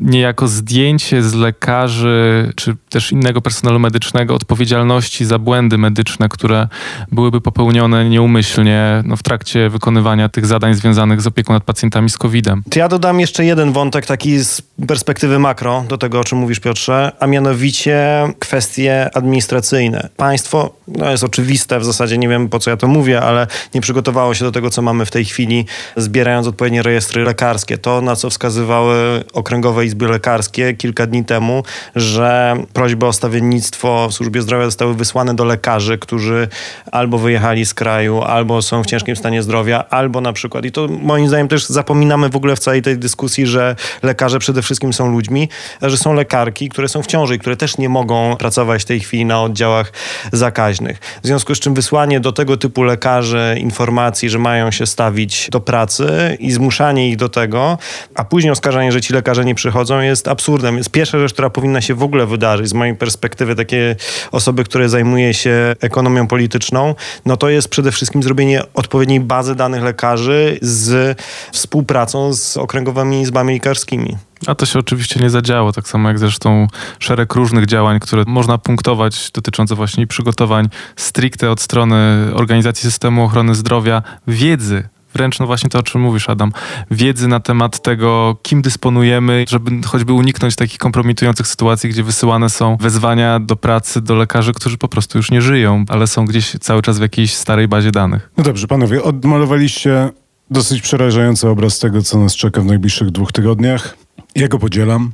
niejako 0.00 0.48
zdjęcie 0.48 1.22
z 1.22 1.34
lekarzy 1.34 2.52
czy 2.56 2.76
też 2.88 3.12
innego 3.12 3.40
personelu 3.40 3.78
medycznego 3.78 4.34
odpowiedzialności 4.34 5.24
za 5.24 5.38
błędy 5.38 5.78
medyczne, 5.78 6.28
które 6.28 6.68
byłyby 7.12 7.40
popełnione 7.40 8.08
nieumyślnie 8.08 9.02
no, 9.06 9.16
w 9.16 9.22
trakcie 9.22 9.70
wykonywania 9.70 10.28
tych 10.28 10.46
zadań 10.46 10.74
związanych 10.74 11.20
z 11.20 11.26
opieką 11.26 11.52
nad 11.52 11.64
pacjentami 11.64 12.10
z 12.10 12.18
COVID-em. 12.18 12.62
Ja 12.76 12.88
dodam 12.88 13.20
jeszcze 13.20 13.44
jeden 13.44 13.72
wątek 13.72 14.06
taki 14.06 14.38
z 14.38 14.62
perspektywy 14.88 15.38
makro 15.38 15.84
do 15.88 15.98
tego, 15.98 16.20
o 16.20 16.24
czym 16.24 16.38
mówisz 16.38 16.60
Piotrze, 16.60 17.12
a 17.20 17.26
mianowicie 17.26 18.28
kwestie 18.38 19.10
administracyjne. 19.14 20.08
Państwo, 20.16 20.74
no 20.88 21.10
jest 21.10 21.24
oczywiste, 21.24 21.80
w 21.80 21.84
zasadzie 21.84 22.18
nie 22.18 22.28
wiem 22.28 22.48
po 22.48 22.58
co 22.58 22.70
ja 22.70 22.76
to 22.76 22.88
mówię, 22.88 23.22
ale 23.22 23.46
nie 23.74 23.80
przygotowało 23.80 24.34
się 24.36 24.44
do 24.44 24.52
tego, 24.52 24.70
co 24.70 24.82
mamy 24.82 25.06
w 25.06 25.10
tej 25.10 25.24
chwili, 25.24 25.66
zbierając 25.96 26.46
odpowiednie 26.46 26.82
rejestry 26.82 27.24
lekarskie. 27.24 27.78
To, 27.78 28.00
na 28.00 28.16
co 28.16 28.30
wskazywały 28.30 29.24
okręgowe 29.32 29.84
izby 29.84 30.08
lekarskie 30.08 30.74
kilka 30.74 31.06
dni 31.06 31.24
temu, 31.24 31.62
że 31.96 32.56
prośby 32.72 33.06
o 33.06 33.12
stawiennictwo 33.12 34.08
w 34.08 34.14
służbie 34.14 34.42
zdrowia 34.42 34.64
zostały 34.64 34.94
wysłane 34.94 35.34
do 35.34 35.44
lekarzy, 35.44 35.98
którzy 35.98 36.48
albo 36.92 37.18
wyjechali 37.18 37.66
z 37.66 37.74
kraju, 37.74 38.22
albo 38.22 38.62
są 38.62 38.82
w 38.82 38.86
ciężkim 38.86 39.16
stanie 39.16 39.42
zdrowia, 39.42 39.84
albo 39.90 40.20
na 40.20 40.32
przykład, 40.32 40.64
i 40.64 40.72
to 40.72 40.88
moim 40.88 41.28
zdaniem 41.28 41.48
też 41.48 41.66
zapominamy 41.66 42.28
w 42.28 42.36
ogóle 42.36 42.56
w 42.56 42.58
całej 42.58 42.82
tej 42.82 42.98
dyskusji, 42.98 43.46
że 43.46 43.76
lekarze 44.02 44.38
przede 44.38 44.62
wszystkim 44.62 44.92
są 44.92 45.10
ludźmi, 45.10 45.48
że 45.82 45.96
są 45.96 46.14
lekarki, 46.14 46.68
które 46.68 46.88
są 46.88 47.02
w 47.02 47.06
ciąży 47.06 47.34
i 47.34 47.38
które 47.38 47.56
też 47.56 47.78
nie 47.78 47.88
mogą 47.88 48.36
pracować 48.36 48.82
w 48.82 48.84
tej 48.84 49.00
chwili 49.00 49.24
na 49.24 49.42
oddziałach 49.42 49.92
zakaźnych. 50.32 50.98
W 51.22 51.26
związku 51.26 51.54
z 51.54 51.60
czym 51.60 51.74
wysłanie 51.74 52.20
do 52.20 52.32
tego 52.32 52.56
typu 52.56 52.82
lekarzy 52.82 53.56
informacji 53.58 54.25
że 54.30 54.38
mają 54.38 54.70
się 54.70 54.86
stawić 54.86 55.48
do 55.50 55.60
pracy 55.60 56.36
i 56.40 56.52
zmuszanie 56.52 57.10
ich 57.10 57.16
do 57.16 57.28
tego, 57.28 57.78
a 58.14 58.24
później 58.24 58.50
oskarżanie, 58.50 58.92
że 58.92 59.00
ci 59.00 59.12
lekarze 59.12 59.44
nie 59.44 59.54
przychodzą 59.54 60.00
jest 60.00 60.28
absurdem. 60.28 60.74
Więc 60.74 60.88
pierwsza 60.88 61.18
rzecz, 61.18 61.32
która 61.32 61.50
powinna 61.50 61.80
się 61.80 61.94
w 61.94 62.02
ogóle 62.02 62.26
wydarzyć 62.26 62.68
z 62.68 62.72
mojej 62.72 62.94
perspektywy 62.94 63.54
takie 63.54 63.96
osoby, 64.32 64.64
które 64.64 64.88
zajmuje 64.88 65.34
się 65.34 65.74
ekonomią 65.80 66.26
polityczną, 66.26 66.94
no 67.26 67.36
to 67.36 67.48
jest 67.48 67.68
przede 67.68 67.92
wszystkim 67.92 68.22
zrobienie 68.22 68.62
odpowiedniej 68.74 69.20
bazy 69.20 69.54
danych 69.54 69.82
lekarzy 69.82 70.58
z 70.62 71.18
współpracą 71.52 72.32
z 72.32 72.56
okręgowymi 72.56 73.20
izbami 73.20 73.54
lekarskimi. 73.54 74.16
A 74.46 74.54
to 74.54 74.66
się 74.66 74.78
oczywiście 74.78 75.20
nie 75.20 75.30
zadziało, 75.30 75.72
tak 75.72 75.88
samo 75.88 76.08
jak 76.08 76.18
zresztą 76.18 76.66
szereg 76.98 77.34
różnych 77.34 77.66
działań, 77.66 78.00
które 78.00 78.24
można 78.26 78.58
punktować 78.58 79.30
dotyczące 79.30 79.74
właśnie 79.74 80.06
przygotowań 80.06 80.68
stricte 80.96 81.50
od 81.50 81.60
strony 81.60 81.96
Organizacji 82.34 82.82
Systemu 82.82 83.24
Ochrony 83.24 83.54
Zdrowia, 83.54 84.02
wiedzy 84.26 84.88
wręcz 85.16 85.38
no 85.38 85.46
właśnie 85.46 85.70
to, 85.70 85.78
o 85.78 85.82
czym 85.82 86.00
mówisz, 86.00 86.28
Adam, 86.28 86.52
wiedzy 86.90 87.28
na 87.28 87.40
temat 87.40 87.82
tego, 87.82 88.36
kim 88.42 88.62
dysponujemy, 88.62 89.44
żeby 89.48 89.70
choćby 89.86 90.12
uniknąć 90.12 90.56
takich 90.56 90.78
kompromitujących 90.78 91.46
sytuacji, 91.46 91.90
gdzie 91.90 92.02
wysyłane 92.02 92.50
są 92.50 92.76
wezwania 92.76 93.40
do 93.40 93.56
pracy 93.56 94.00
do 94.00 94.14
lekarzy, 94.14 94.52
którzy 94.52 94.78
po 94.78 94.88
prostu 94.88 95.18
już 95.18 95.30
nie 95.30 95.42
żyją, 95.42 95.84
ale 95.88 96.06
są 96.06 96.24
gdzieś 96.24 96.50
cały 96.60 96.82
czas 96.82 96.98
w 96.98 97.02
jakiejś 97.02 97.34
starej 97.34 97.68
bazie 97.68 97.90
danych. 97.90 98.30
No 98.36 98.44
dobrze, 98.44 98.66
panowie, 98.66 99.02
odmalowaliście 99.02 100.10
dosyć 100.50 100.82
przerażający 100.82 101.48
obraz 101.48 101.78
tego, 101.78 102.02
co 102.02 102.18
nas 102.18 102.36
czeka 102.36 102.60
w 102.60 102.64
najbliższych 102.64 103.10
dwóch 103.10 103.32
tygodniach. 103.32 103.96
Ja 104.36 104.48
go 104.48 104.58
podzielam. 104.58 105.12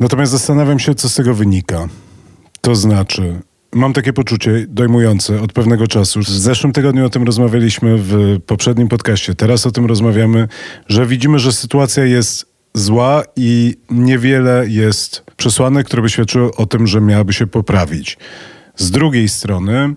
Natomiast 0.00 0.32
zastanawiam 0.32 0.78
się, 0.78 0.94
co 0.94 1.08
z 1.08 1.14
tego 1.14 1.34
wynika. 1.34 1.88
To 2.60 2.74
znaczy, 2.74 3.40
mam 3.72 3.92
takie 3.92 4.12
poczucie 4.12 4.66
dojmujące 4.68 5.40
od 5.40 5.52
pewnego 5.52 5.86
czasu. 5.86 6.20
W 6.20 6.28
zeszłym 6.28 6.72
tygodniu 6.72 7.06
o 7.06 7.10
tym 7.10 7.22
rozmawialiśmy 7.22 7.96
w 7.98 8.40
poprzednim 8.46 8.88
podcaście. 8.88 9.34
Teraz 9.34 9.66
o 9.66 9.70
tym 9.70 9.86
rozmawiamy, 9.86 10.48
że 10.88 11.06
widzimy, 11.06 11.38
że 11.38 11.52
sytuacja 11.52 12.04
jest 12.04 12.46
zła 12.74 13.22
i 13.36 13.76
niewiele 13.90 14.64
jest 14.68 15.24
przesłanek, 15.36 15.86
które 15.86 16.02
by 16.02 16.10
świadczyły 16.10 16.54
o 16.54 16.66
tym, 16.66 16.86
że 16.86 17.00
miałaby 17.00 17.32
się 17.32 17.46
poprawić. 17.46 18.18
Z 18.76 18.90
drugiej 18.90 19.28
strony, 19.28 19.94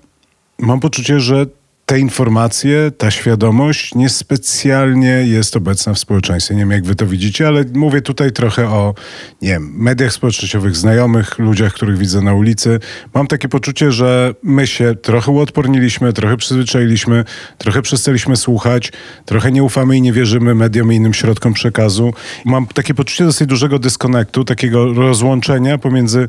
mam 0.60 0.80
poczucie, 0.80 1.20
że 1.20 1.46
te 1.86 2.00
informacje, 2.00 2.92
ta 2.98 3.12
świadomość 3.12 3.96
niespecjalnie 3.96 5.08
jest 5.08 5.56
obecna 5.56 5.94
w 5.94 6.00
społeczeństwie. 6.00 6.56
Nie 6.56 6.62
wiem, 6.62 6.72
jak 6.72 6.86
wy 6.86 6.96
to 6.96 7.08
widzicie, 7.08 7.48
ale 7.48 7.66
mówię 7.74 8.02
tutaj 8.02 8.32
trochę 8.32 8.70
o, 8.70 8.94
nie 9.42 9.50
wiem, 9.50 9.74
mediach 9.76 10.14
społecznościowych, 10.14 10.76
znajomych, 10.76 11.40
ludziach, 11.40 11.74
których 11.74 11.98
widzę 11.98 12.22
na 12.22 12.34
ulicy. 12.34 12.80
Mam 13.14 13.28
takie 13.28 13.50
poczucie, 13.50 13.92
że 13.92 14.34
my 14.44 14.68
się 14.68 14.96
trochę 14.96 15.32
uodporniliśmy, 15.32 16.14
trochę 16.14 16.38
przyzwyczailiśmy, 16.38 17.26
trochę 17.58 17.82
przestaliśmy 17.82 18.36
słuchać, 18.36 18.92
trochę 19.26 19.52
nie 19.52 19.64
ufamy 19.64 19.98
i 19.98 20.02
nie 20.02 20.14
wierzymy 20.14 20.56
mediom 20.56 20.94
i 20.94 20.96
innym 20.96 21.14
środkom 21.14 21.54
przekazu. 21.54 22.14
Mam 22.46 22.68
takie 22.68 22.94
poczucie 22.94 23.26
dosyć 23.26 23.48
dużego 23.48 23.80
dyskonektu, 23.80 24.44
takiego 24.44 24.94
rozłączenia 24.94 25.78
pomiędzy 25.78 26.28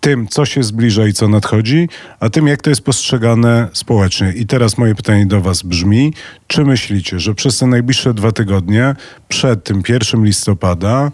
tym, 0.00 0.28
co 0.28 0.44
się 0.44 0.62
zbliża 0.62 1.06
i 1.06 1.12
co 1.12 1.28
nadchodzi, 1.28 1.88
a 2.20 2.30
tym, 2.30 2.46
jak 2.46 2.62
to 2.62 2.70
jest 2.70 2.82
postrzegane 2.82 3.68
społecznie. 3.72 4.32
I 4.36 4.46
teraz 4.46 4.78
moje 4.78 4.94
pytanie 4.94 5.26
do 5.26 5.40
Was 5.40 5.62
brzmi: 5.62 6.12
czy 6.46 6.64
myślicie, 6.64 7.20
że 7.20 7.34
przez 7.34 7.58
te 7.58 7.66
najbliższe 7.66 8.14
dwa 8.14 8.32
tygodnie, 8.32 8.94
przed 9.28 9.64
tym 9.64 9.82
pierwszym 9.82 10.24
listopada, 10.24 11.10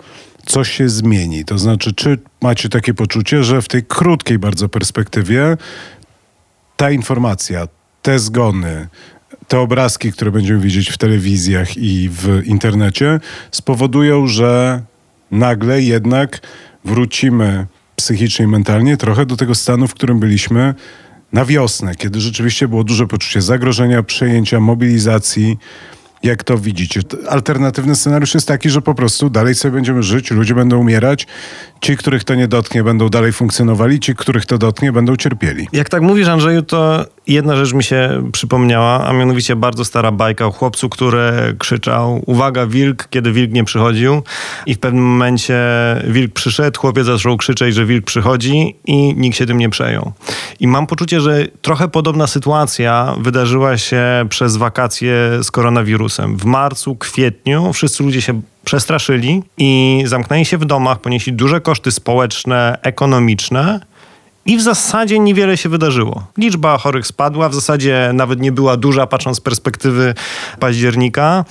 coś 0.46 0.70
się 0.70 0.88
zmieni? 0.88 1.44
To 1.44 1.58
znaczy, 1.58 1.92
czy 1.94 2.18
macie 2.40 2.68
takie 2.68 2.94
poczucie, 2.94 3.44
że 3.44 3.62
w 3.62 3.68
tej 3.68 3.82
krótkiej 3.84 4.38
bardzo 4.38 4.68
perspektywie 4.68 5.56
ta 6.76 6.90
informacja, 6.90 7.68
te 8.02 8.18
zgony, 8.18 8.88
te 9.48 9.58
obrazki, 9.58 10.12
które 10.12 10.30
będziemy 10.30 10.60
widzieć 10.60 10.90
w 10.90 10.98
telewizjach 10.98 11.76
i 11.76 12.08
w 12.12 12.42
internecie, 12.44 13.20
spowodują, 13.50 14.26
że 14.26 14.82
nagle 15.30 15.82
jednak 15.82 16.40
wrócimy 16.84 17.66
psychicznie 17.96 18.44
i 18.44 18.48
mentalnie 18.48 18.96
trochę 18.96 19.26
do 19.26 19.36
tego 19.36 19.54
stanu, 19.54 19.88
w 19.88 19.94
którym 19.94 20.20
byliśmy 20.20 20.74
na 21.32 21.44
wiosnę, 21.44 21.94
kiedy 21.94 22.20
rzeczywiście 22.20 22.68
było 22.68 22.84
duże 22.84 23.06
poczucie 23.06 23.42
zagrożenia, 23.42 24.02
przejęcia, 24.02 24.60
mobilizacji. 24.60 25.58
Jak 26.22 26.44
to 26.44 26.58
widzicie? 26.58 27.00
Alternatywny 27.28 27.96
scenariusz 27.96 28.34
jest 28.34 28.48
taki, 28.48 28.70
że 28.70 28.82
po 28.82 28.94
prostu 28.94 29.30
dalej 29.30 29.54
sobie 29.54 29.74
będziemy 29.74 30.02
żyć, 30.02 30.30
ludzie 30.30 30.54
będą 30.54 30.78
umierać, 30.78 31.26
ci, 31.80 31.96
których 31.96 32.24
to 32.24 32.34
nie 32.34 32.48
dotknie, 32.48 32.84
będą 32.84 33.08
dalej 33.08 33.32
funkcjonowali, 33.32 34.00
ci, 34.00 34.14
których 34.14 34.46
to 34.46 34.58
dotknie, 34.58 34.92
będą 34.92 35.16
cierpieli. 35.16 35.68
Jak 35.72 35.88
tak 35.88 36.02
mówisz, 36.02 36.28
Andrzeju, 36.28 36.62
to 36.62 37.06
jedna 37.26 37.56
rzecz 37.56 37.72
mi 37.72 37.84
się 37.84 38.28
przypomniała, 38.32 39.06
a 39.06 39.12
mianowicie 39.12 39.56
bardzo 39.56 39.84
stara 39.84 40.12
bajka 40.12 40.46
o 40.46 40.50
chłopcu, 40.50 40.88
który 40.88 41.56
krzyczał 41.58 42.22
uwaga, 42.26 42.66
wilk, 42.66 43.08
kiedy 43.10 43.32
wilk 43.32 43.52
nie 43.52 43.64
przychodził 43.64 44.22
i 44.66 44.74
w 44.74 44.78
pewnym 44.78 45.04
momencie 45.04 45.56
wilk 46.06 46.32
przyszedł, 46.32 46.80
chłopiec 46.80 47.06
zaczął 47.06 47.36
krzyczeć, 47.36 47.74
że 47.74 47.86
wilk 47.86 48.04
przychodzi 48.04 48.76
i 48.84 49.14
nikt 49.16 49.36
się 49.36 49.46
tym 49.46 49.58
nie 49.58 49.68
przejął. 49.70 50.12
I 50.60 50.68
mam 50.68 50.86
poczucie, 50.86 51.20
że 51.20 51.46
trochę 51.62 51.88
podobna 51.88 52.26
sytuacja 52.26 53.14
wydarzyła 53.18 53.78
się 53.78 54.02
przez 54.28 54.56
wakacje 54.56 55.14
z 55.42 55.50
koronawirusem. 55.50 56.36
W 56.36 56.44
marcu, 56.44 56.96
kwietniu 56.96 57.72
wszyscy 57.72 58.02
ludzie 58.02 58.22
się 58.22 58.40
przestraszyli 58.64 59.42
i 59.58 60.02
zamknęli 60.06 60.44
się 60.44 60.58
w 60.58 60.64
domach, 60.64 61.00
ponieśli 61.00 61.32
duże 61.32 61.60
koszty 61.60 61.92
społeczne, 61.92 62.78
ekonomiczne. 62.82 63.80
I 64.46 64.56
w 64.56 64.62
zasadzie 64.62 65.18
niewiele 65.18 65.56
się 65.56 65.68
wydarzyło. 65.68 66.26
Liczba 66.38 66.78
chorych 66.78 67.06
spadła, 67.06 67.48
w 67.48 67.54
zasadzie 67.54 68.10
nawet 68.14 68.40
nie 68.40 68.52
była 68.52 68.76
duża, 68.76 69.06
patrząc 69.06 69.36
z 69.36 69.40
perspektywy 69.40 70.14
października. 70.60 71.44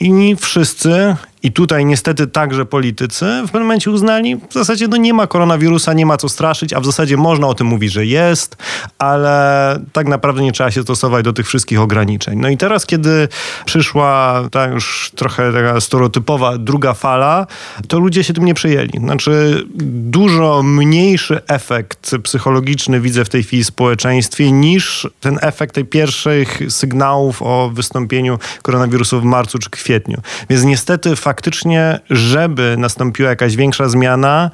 I 0.00 0.36
wszyscy 0.40 1.16
i 1.42 1.52
tutaj 1.52 1.84
niestety 1.84 2.26
także 2.26 2.66
politycy 2.66 3.24
w 3.24 3.44
pewnym 3.44 3.62
momencie 3.62 3.90
uznali, 3.90 4.36
w 4.36 4.52
zasadzie 4.52 4.88
no 4.88 4.96
nie 4.96 5.14
ma 5.14 5.26
koronawirusa, 5.26 5.92
nie 5.92 6.06
ma 6.06 6.16
co 6.16 6.28
straszyć, 6.28 6.72
a 6.72 6.80
w 6.80 6.84
zasadzie 6.84 7.16
można 7.16 7.46
o 7.46 7.54
tym 7.54 7.66
mówić, 7.66 7.92
że 7.92 8.06
jest, 8.06 8.56
ale 8.98 9.78
tak 9.92 10.08
naprawdę 10.08 10.42
nie 10.42 10.52
trzeba 10.52 10.70
się 10.70 10.82
stosować 10.82 11.24
do 11.24 11.32
tych 11.32 11.46
wszystkich 11.46 11.80
ograniczeń. 11.80 12.38
No 12.38 12.48
i 12.48 12.56
teraz, 12.56 12.86
kiedy 12.86 13.28
przyszła 13.64 14.42
ta 14.50 14.66
już 14.66 15.12
trochę 15.16 15.52
taka 15.52 15.80
stereotypowa 15.80 16.58
druga 16.58 16.94
fala, 16.94 17.46
to 17.88 17.98
ludzie 17.98 18.24
się 18.24 18.34
tym 18.34 18.44
nie 18.44 18.54
przejęli. 18.54 18.98
Znaczy 18.98 19.64
dużo 19.74 20.62
mniejszy 20.62 21.40
efekt 21.46 22.16
psychologiczny 22.22 23.00
widzę 23.00 23.24
w 23.24 23.28
tej 23.28 23.42
chwili 23.42 23.64
w 23.64 23.66
społeczeństwie 23.66 24.52
niż 24.52 25.06
ten 25.20 25.38
efekt 25.42 25.74
tej 25.74 25.84
pierwszych 25.84 26.60
sygnałów 26.68 27.42
o 27.42 27.70
wystąpieniu 27.74 28.38
koronawirusu 28.62 29.20
w 29.20 29.24
marcu 29.24 29.58
czy 29.58 29.70
kwietniu. 29.70 30.20
Więc 30.50 30.64
niestety 30.64 31.16
faktycznie, 31.28 32.00
żeby 32.10 32.74
nastąpiła 32.78 33.30
jakaś 33.30 33.56
większa 33.56 33.88
zmiana, 33.88 34.50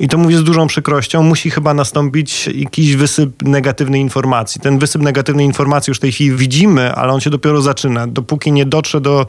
i 0.00 0.08
to 0.08 0.18
mówię 0.18 0.36
z 0.36 0.44
dużą 0.44 0.66
przykrością, 0.66 1.22
musi 1.22 1.50
chyba 1.50 1.74
nastąpić 1.74 2.46
jakiś 2.46 2.96
wysyp 2.96 3.42
negatywnej 3.42 4.00
informacji. 4.00 4.60
Ten 4.60 4.78
wysyp 4.78 5.02
negatywnej 5.02 5.46
informacji 5.46 5.90
już 5.90 5.98
w 5.98 6.00
tej 6.00 6.12
chwili 6.12 6.36
widzimy, 6.36 6.94
ale 6.94 7.12
on 7.12 7.20
się 7.20 7.30
dopiero 7.30 7.62
zaczyna. 7.62 8.06
Dopóki 8.06 8.52
nie 8.52 8.66
dotrze 8.66 9.00
do 9.00 9.26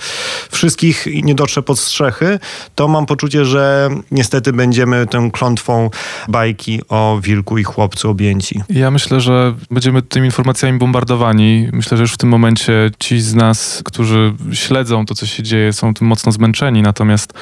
wszystkich 0.51 1.08
i 1.08 1.23
nie 1.23 1.36
dotrze 1.36 1.62
pod 1.62 1.79
strzechy, 1.79 2.39
to 2.75 2.88
mam 2.88 3.05
poczucie, 3.05 3.45
że 3.45 3.89
niestety 4.12 4.53
będziemy 4.53 5.08
tą 5.08 5.32
klątwą 5.32 5.89
bajki 6.27 6.82
o 6.89 7.19
wilku 7.23 7.58
i 7.58 7.63
chłopcu 7.63 8.10
objęci. 8.10 8.62
Ja 8.69 8.91
myślę, 8.91 9.21
że 9.21 9.55
będziemy 9.71 10.01
tymi 10.01 10.25
informacjami 10.25 10.79
bombardowani. 10.79 11.67
Myślę, 11.73 11.97
że 11.97 12.03
już 12.03 12.13
w 12.13 12.17
tym 12.17 12.29
momencie 12.29 12.91
ci 12.99 13.21
z 13.21 13.36
nas, 13.36 13.82
którzy 13.86 14.34
śledzą 14.53 15.05
to, 15.05 15.15
co 15.15 15.25
się 15.25 15.43
dzieje, 15.43 15.73
są 15.73 15.93
tym 15.93 16.08
mocno 16.08 16.32
zmęczeni. 16.32 16.82
Natomiast 16.82 17.34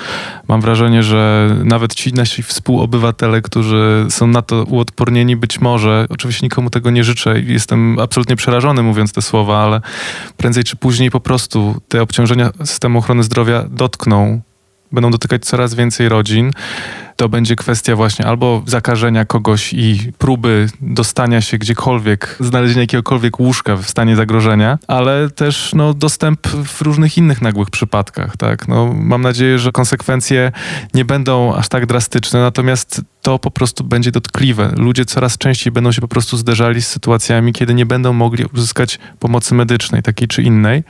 mam 0.48 0.62
wrażenie, 0.62 1.04
że 1.04 1.56
nawet 1.64 1.96
ci 1.96 2.14
nasi 2.14 2.44
współobywatele 2.44 3.17
obywatele, 3.18 3.42
którzy 3.42 4.06
są 4.10 4.28
na 4.28 4.42
to 4.42 4.64
uodpornieni, 4.64 5.36
być 5.36 5.62
może, 5.62 6.06
oczywiście 6.10 6.46
nikomu 6.46 6.70
tego 6.70 6.90
nie 6.90 7.04
życzę 7.04 7.40
i 7.40 7.54
jestem 7.54 8.00
absolutnie 8.00 8.36
przerażony 8.36 8.84
mówiąc 8.84 9.14
te 9.14 9.22
słowa, 9.22 9.64
ale 9.64 9.82
prędzej 10.38 10.64
czy 10.64 10.76
później 10.76 11.12
po 11.12 11.20
prostu 11.20 11.82
te 11.88 12.02
obciążenia 12.02 12.50
systemu 12.66 13.00
ochrony 13.00 13.24
zdrowia 13.24 13.64
dotkną, 13.70 14.42
będą 14.92 15.12
dotykać 15.12 15.46
coraz 15.46 15.76
więcej 15.76 16.10
rodzin 16.10 16.52
to 17.18 17.30
będzie 17.30 17.56
kwestia 17.56 17.96
właśnie 17.96 18.26
albo 18.26 18.64
zakażenia 18.66 19.26
kogoś 19.26 19.74
i 19.74 20.12
próby 20.18 20.70
dostania 20.82 21.42
się 21.42 21.58
gdziekolwiek, 21.58 22.38
znalezienia 22.40 22.82
jakiegokolwiek 22.82 23.40
łóżka 23.40 23.76
w 23.76 23.90
stanie 23.90 24.16
zagrożenia, 24.16 24.78
ale 24.88 25.30
też 25.30 25.72
no, 25.76 25.94
dostęp 25.94 26.48
w 26.48 26.82
różnych 26.82 27.18
innych 27.18 27.42
nagłych 27.42 27.70
przypadkach. 27.70 28.38
Tak? 28.38 28.68
No, 28.68 28.94
mam 28.94 29.22
nadzieję, 29.22 29.60
że 29.60 29.72
konsekwencje 29.72 30.52
nie 30.94 31.06
będą 31.06 31.56
aż 31.56 31.70
tak 31.70 31.86
drastyczne, 31.86 32.40
natomiast 32.40 33.02
to 33.28 33.40
po 33.40 33.52
prostu 33.52 33.84
będzie 33.84 34.12
dotkliwe. 34.12 34.74
Ludzie 34.78 35.06
coraz 35.06 35.38
częściej 35.38 35.74
będą 35.74 35.92
się 35.92 36.02
po 36.02 36.08
prostu 36.08 36.38
zderzali 36.38 36.82
z 36.82 36.88
sytuacjami, 36.88 37.54
kiedy 37.54 37.74
nie 37.74 37.86
będą 37.86 38.14
mogli 38.14 38.46
uzyskać 38.54 39.00
pomocy 39.20 39.56
medycznej, 39.56 40.04
takiej 40.04 40.28
czy 40.28 40.44
innej. 40.44 40.84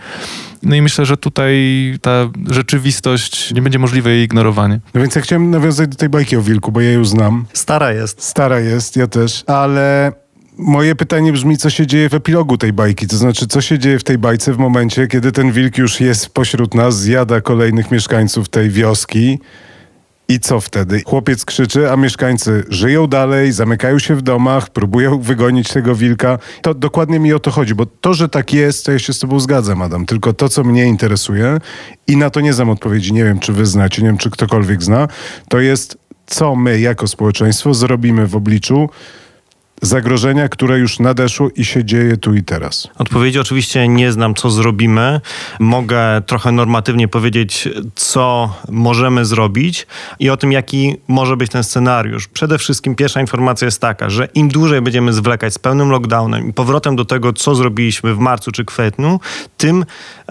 No 0.63 0.75
i 0.75 0.81
myślę, 0.81 1.05
że 1.05 1.17
tutaj 1.17 1.55
ta 2.01 2.29
rzeczywistość 2.49 3.53
nie 3.53 3.61
będzie 3.61 3.79
możliwe 3.79 4.09
jej 4.09 4.23
ignorowanie. 4.23 4.79
No 4.93 5.01
więc 5.01 5.15
ja 5.15 5.21
chciałem 5.21 5.51
nawiązać 5.51 5.89
do 5.89 5.95
tej 5.95 6.09
bajki 6.09 6.37
o 6.37 6.41
wilku, 6.41 6.71
bo 6.71 6.81
ja 6.81 6.91
ją 6.91 7.05
znam. 7.05 7.45
Stara 7.53 7.91
jest. 7.91 8.23
Stara 8.23 8.59
jest, 8.59 8.95
ja 8.95 9.07
też, 9.07 9.43
ale 9.47 10.11
moje 10.57 10.95
pytanie 10.95 11.33
brzmi, 11.33 11.57
co 11.57 11.69
się 11.69 11.87
dzieje 11.87 12.09
w 12.09 12.13
epilogu 12.13 12.57
tej 12.57 12.73
bajki? 12.73 13.07
To 13.07 13.17
znaczy, 13.17 13.47
co 13.47 13.61
się 13.61 13.79
dzieje 13.79 13.99
w 13.99 14.03
tej 14.03 14.17
bajce 14.17 14.53
w 14.53 14.57
momencie, 14.57 15.07
kiedy 15.07 15.31
ten 15.31 15.51
wilk 15.51 15.77
już 15.77 15.99
jest 15.99 16.29
pośród 16.29 16.73
nas, 16.73 16.99
zjada 16.99 17.41
kolejnych 17.41 17.91
mieszkańców 17.91 18.49
tej 18.49 18.69
wioski? 18.69 19.39
I 20.29 20.39
co 20.39 20.61
wtedy? 20.61 21.01
Chłopiec 21.05 21.45
krzyczy, 21.45 21.91
a 21.91 21.97
mieszkańcy 21.97 22.63
żyją 22.69 23.07
dalej, 23.07 23.51
zamykają 23.51 23.99
się 23.99 24.15
w 24.15 24.21
domach, 24.21 24.69
próbują 24.69 25.19
wygonić 25.19 25.69
tego 25.69 25.95
wilka. 25.95 26.39
To 26.61 26.73
dokładnie 26.73 27.19
mi 27.19 27.33
o 27.33 27.39
to 27.39 27.51
chodzi, 27.51 27.75
bo 27.75 27.85
to, 27.85 28.13
że 28.13 28.29
tak 28.29 28.53
jest, 28.53 28.85
to 28.85 28.91
ja 28.91 28.99
się 28.99 29.13
z 29.13 29.19
tobą 29.19 29.39
zgadzam, 29.39 29.81
Adam. 29.81 30.05
Tylko 30.05 30.33
to, 30.33 30.49
co 30.49 30.63
mnie 30.63 30.85
interesuje 30.85 31.57
i 32.07 32.17
na 32.17 32.29
to 32.29 32.41
nie 32.41 32.53
znam 32.53 32.69
odpowiedzi, 32.69 33.13
nie 33.13 33.23
wiem, 33.23 33.39
czy 33.39 33.53
wy 33.53 33.65
znacie, 33.65 34.01
nie 34.01 34.07
wiem, 34.07 34.17
czy 34.17 34.29
ktokolwiek 34.29 34.83
zna, 34.83 35.07
to 35.49 35.59
jest, 35.59 35.97
co 36.25 36.55
my 36.55 36.79
jako 36.79 37.07
społeczeństwo 37.07 37.73
zrobimy 37.73 38.27
w 38.27 38.35
obliczu 38.35 38.89
zagrożenia, 39.81 40.49
które 40.49 40.79
już 40.79 40.99
nadeszło 40.99 41.49
i 41.55 41.65
się 41.65 41.85
dzieje 41.85 42.17
tu 42.17 42.33
i 42.33 42.43
teraz? 42.43 42.87
Odpowiedzi 42.97 43.39
oczywiście 43.39 43.87
nie 43.87 44.11
znam, 44.11 44.35
co 44.35 44.49
zrobimy. 44.49 45.21
Mogę 45.59 46.21
trochę 46.25 46.51
normatywnie 46.51 47.07
powiedzieć, 47.07 47.69
co 47.95 48.53
możemy 48.69 49.25
zrobić 49.25 49.87
i 50.19 50.29
o 50.29 50.37
tym, 50.37 50.51
jaki 50.51 50.95
może 51.07 51.37
być 51.37 51.51
ten 51.51 51.63
scenariusz. 51.63 52.27
Przede 52.27 52.57
wszystkim 52.57 52.95
pierwsza 52.95 53.21
informacja 53.21 53.65
jest 53.65 53.81
taka, 53.81 54.09
że 54.09 54.27
im 54.33 54.47
dłużej 54.47 54.81
będziemy 54.81 55.13
zwlekać 55.13 55.53
z 55.53 55.59
pełnym 55.59 55.89
lockdownem 55.89 56.49
i 56.49 56.53
powrotem 56.53 56.95
do 56.95 57.05
tego, 57.05 57.33
co 57.33 57.55
zrobiliśmy 57.55 58.15
w 58.15 58.19
marcu 58.19 58.51
czy 58.51 58.65
kwietniu, 58.65 59.19
tym 59.57 59.85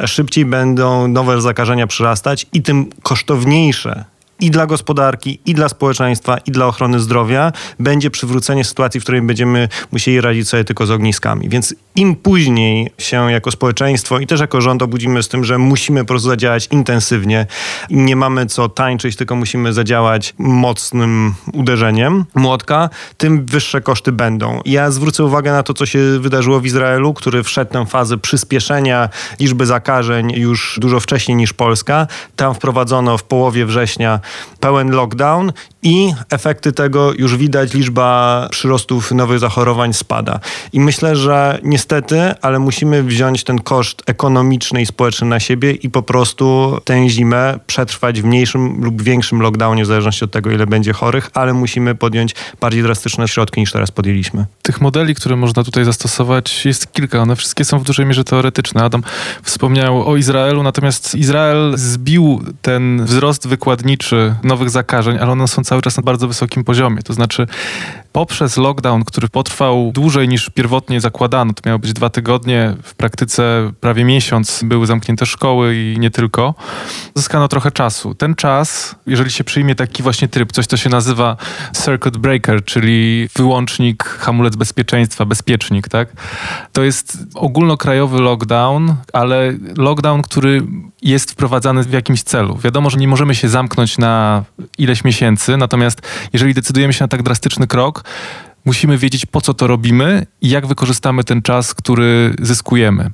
szybciej 0.06 0.44
będą 0.44 1.08
nowe 1.08 1.40
zakażenia 1.40 1.86
przyrastać 1.86 2.46
i 2.52 2.62
tym 2.62 2.86
kosztowniejsze 3.02 4.04
i 4.40 4.50
dla 4.50 4.66
gospodarki, 4.66 5.40
i 5.46 5.54
dla 5.54 5.68
społeczeństwa, 5.68 6.38
i 6.38 6.50
dla 6.50 6.66
ochrony 6.66 7.00
zdrowia 7.00 7.52
będzie 7.80 8.10
przywrócenie 8.10 8.64
sytuacji, 8.64 9.00
w 9.00 9.02
której 9.02 9.22
będziemy 9.22 9.68
musieli 9.92 10.20
radzić 10.20 10.48
sobie 10.48 10.64
tylko 10.64 10.86
z 10.86 10.90
ogniskami. 10.90 11.48
Więc 11.48 11.74
im 11.96 12.16
później 12.16 12.90
się 12.98 13.32
jako 13.32 13.50
społeczeństwo 13.50 14.18
i 14.18 14.26
też 14.26 14.40
jako 14.40 14.60
rząd 14.60 14.82
obudzimy 14.82 15.22
z 15.22 15.28
tym, 15.28 15.44
że 15.44 15.58
musimy 15.58 16.00
po 16.00 16.06
prostu 16.06 16.28
zadziałać 16.28 16.68
intensywnie, 16.70 17.46
nie 17.90 18.16
mamy 18.16 18.46
co 18.46 18.68
tańczyć, 18.68 19.16
tylko 19.16 19.36
musimy 19.36 19.72
zadziałać 19.72 20.34
mocnym 20.38 21.34
uderzeniem 21.52 22.24
młotka, 22.34 22.90
tym 23.16 23.46
wyższe 23.46 23.80
koszty 23.80 24.12
będą. 24.12 24.60
Ja 24.64 24.90
zwrócę 24.90 25.24
uwagę 25.24 25.52
na 25.52 25.62
to, 25.62 25.74
co 25.74 25.86
się 25.86 25.98
wydarzyło 26.18 26.60
w 26.60 26.66
Izraelu, 26.66 27.14
który 27.14 27.42
wszedł 27.42 27.72
tę 27.72 27.86
fazę 27.86 28.18
przyspieszenia 28.18 29.08
liczby 29.40 29.66
zakażeń 29.66 30.32
już 30.32 30.78
dużo 30.80 31.00
wcześniej 31.00 31.36
niż 31.36 31.52
Polska. 31.52 32.06
Tam 32.36 32.54
wprowadzono 32.54 33.18
w 33.18 33.24
połowie 33.24 33.66
września 33.66 34.20
pełen 34.60 34.90
lockdown 34.90 35.52
i 35.82 36.12
efekty 36.30 36.72
tego 36.72 37.12
już 37.12 37.36
widać, 37.36 37.74
liczba 37.74 38.48
przyrostów 38.50 39.12
nowych 39.12 39.38
zachorowań 39.38 39.92
spada. 39.92 40.40
I 40.72 40.80
myślę, 40.80 41.16
że 41.16 41.58
niestety, 41.62 42.34
ale 42.42 42.58
musimy 42.58 43.02
wziąć 43.02 43.44
ten 43.44 43.58
koszt 43.58 44.02
ekonomiczny 44.06 44.82
i 44.82 44.86
społeczny 44.86 45.26
na 45.26 45.40
siebie 45.40 45.72
i 45.72 45.90
po 45.90 46.02
prostu 46.02 46.78
tę 46.84 47.08
zimę 47.08 47.58
przetrwać 47.66 48.22
w 48.22 48.24
mniejszym 48.24 48.84
lub 48.84 49.02
większym 49.02 49.42
lockdownie, 49.42 49.84
w 49.84 49.86
zależności 49.86 50.24
od 50.24 50.30
tego, 50.30 50.50
ile 50.50 50.66
będzie 50.66 50.92
chorych, 50.92 51.30
ale 51.34 51.54
musimy 51.54 51.94
podjąć 51.94 52.34
bardziej 52.60 52.82
drastyczne 52.82 53.28
środki 53.28 53.60
niż 53.60 53.72
teraz 53.72 53.90
podjęliśmy. 53.90 54.46
Tych 54.62 54.80
modeli, 54.80 55.14
które 55.14 55.36
można 55.36 55.64
tutaj 55.64 55.84
zastosować, 55.84 56.64
jest 56.64 56.92
kilka. 56.92 57.18
One 57.18 57.36
wszystkie 57.36 57.64
są 57.64 57.78
w 57.78 57.84
dużej 57.84 58.06
mierze 58.06 58.24
teoretyczne. 58.24 58.84
Adam 58.84 59.02
wspomniał 59.42 60.08
o 60.08 60.16
Izraelu, 60.16 60.62
natomiast 60.62 61.14
Izrael 61.14 61.72
zbił 61.76 62.42
ten 62.62 63.04
wzrost 63.04 63.48
wykładniczy 63.48 64.15
nowych 64.42 64.70
zakażeń, 64.70 65.18
ale 65.18 65.32
one 65.32 65.48
są 65.48 65.64
cały 65.64 65.82
czas 65.82 65.96
na 65.96 66.02
bardzo 66.02 66.28
wysokim 66.28 66.64
poziomie. 66.64 67.02
To 67.02 67.12
znaczy, 67.12 67.46
poprzez 68.16 68.56
lockdown, 68.56 69.04
który 69.04 69.28
potrwał 69.28 69.92
dłużej 69.94 70.28
niż 70.28 70.50
pierwotnie 70.50 71.00
zakładano, 71.00 71.52
to 71.52 71.62
miało 71.66 71.78
być 71.78 71.92
dwa 71.92 72.10
tygodnie, 72.10 72.76
w 72.82 72.94
praktyce 72.94 73.72
prawie 73.80 74.04
miesiąc 74.04 74.60
były 74.64 74.86
zamknięte 74.86 75.26
szkoły 75.26 75.76
i 75.76 75.96
nie 75.98 76.10
tylko, 76.10 76.54
zyskano 77.14 77.48
trochę 77.48 77.70
czasu. 77.70 78.14
Ten 78.14 78.34
czas, 78.34 78.94
jeżeli 79.06 79.30
się 79.30 79.44
przyjmie 79.44 79.74
taki 79.74 80.02
właśnie 80.02 80.28
tryb, 80.28 80.52
coś 80.52 80.66
co 80.66 80.76
się 80.76 80.90
nazywa 80.90 81.36
circuit 81.84 82.16
breaker, 82.16 82.64
czyli 82.64 83.28
wyłącznik, 83.36 84.04
hamulec 84.04 84.56
bezpieczeństwa, 84.56 85.24
bezpiecznik, 85.24 85.88
tak? 85.88 86.08
To 86.72 86.82
jest 86.82 87.18
ogólnokrajowy 87.34 88.20
lockdown, 88.20 88.94
ale 89.12 89.52
lockdown, 89.76 90.22
który 90.22 90.62
jest 91.02 91.30
wprowadzany 91.30 91.82
w 91.82 91.92
jakimś 91.92 92.22
celu. 92.22 92.58
Wiadomo, 92.58 92.90
że 92.90 92.98
nie 92.98 93.08
możemy 93.08 93.34
się 93.34 93.48
zamknąć 93.48 93.98
na 93.98 94.44
ileś 94.78 95.04
miesięcy, 95.04 95.56
natomiast 95.56 96.02
jeżeli 96.32 96.54
decydujemy 96.54 96.92
się 96.92 97.04
na 97.04 97.08
tak 97.08 97.22
drastyczny 97.22 97.66
krok, 97.66 98.05
musimy 98.64 98.98
wiedzieć, 98.98 99.26
po 99.26 99.40
co 99.40 99.54
to 99.54 99.66
robimy 99.66 100.26
i 100.40 100.48
jak 100.48 100.66
wykorzystamy 100.66 101.24
ten 101.24 101.42
czas, 101.42 101.74
który 101.74 102.34
zyskujemy. 102.38 103.10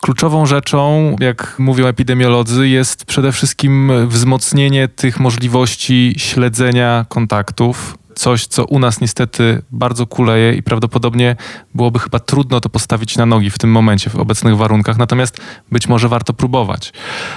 Kluczową 0.00 0.46
rzeczą, 0.46 1.16
jak 1.20 1.54
mówią 1.58 1.86
epidemiolodzy, 1.86 2.68
jest 2.68 3.04
przede 3.04 3.32
wszystkim 3.32 3.92
wzmocnienie 4.08 4.88
tych 4.88 5.20
możliwości 5.20 6.14
śledzenia 6.16 7.06
kontaktów, 7.08 7.98
coś, 8.16 8.46
co 8.46 8.64
u 8.64 8.78
nas 8.78 9.00
niestety 9.00 9.62
bardzo 9.70 10.06
kuleje 10.06 10.54
i 10.54 10.62
prawdopodobnie 10.62 11.36
byłoby 11.74 11.98
chyba 11.98 12.18
trudno 12.18 12.60
to 12.60 12.68
postawić 12.68 13.16
na 13.16 13.26
nogi 13.26 13.50
w 13.50 13.58
tym 13.58 13.70
momencie, 13.70 14.10
w 14.10 14.16
obecnych 14.16 14.56
warunkach. 14.56 14.98
Natomiast 14.98 15.40
być 15.72 15.88
może 15.88 16.08
warto 16.08 16.32
próbować. 16.32 16.92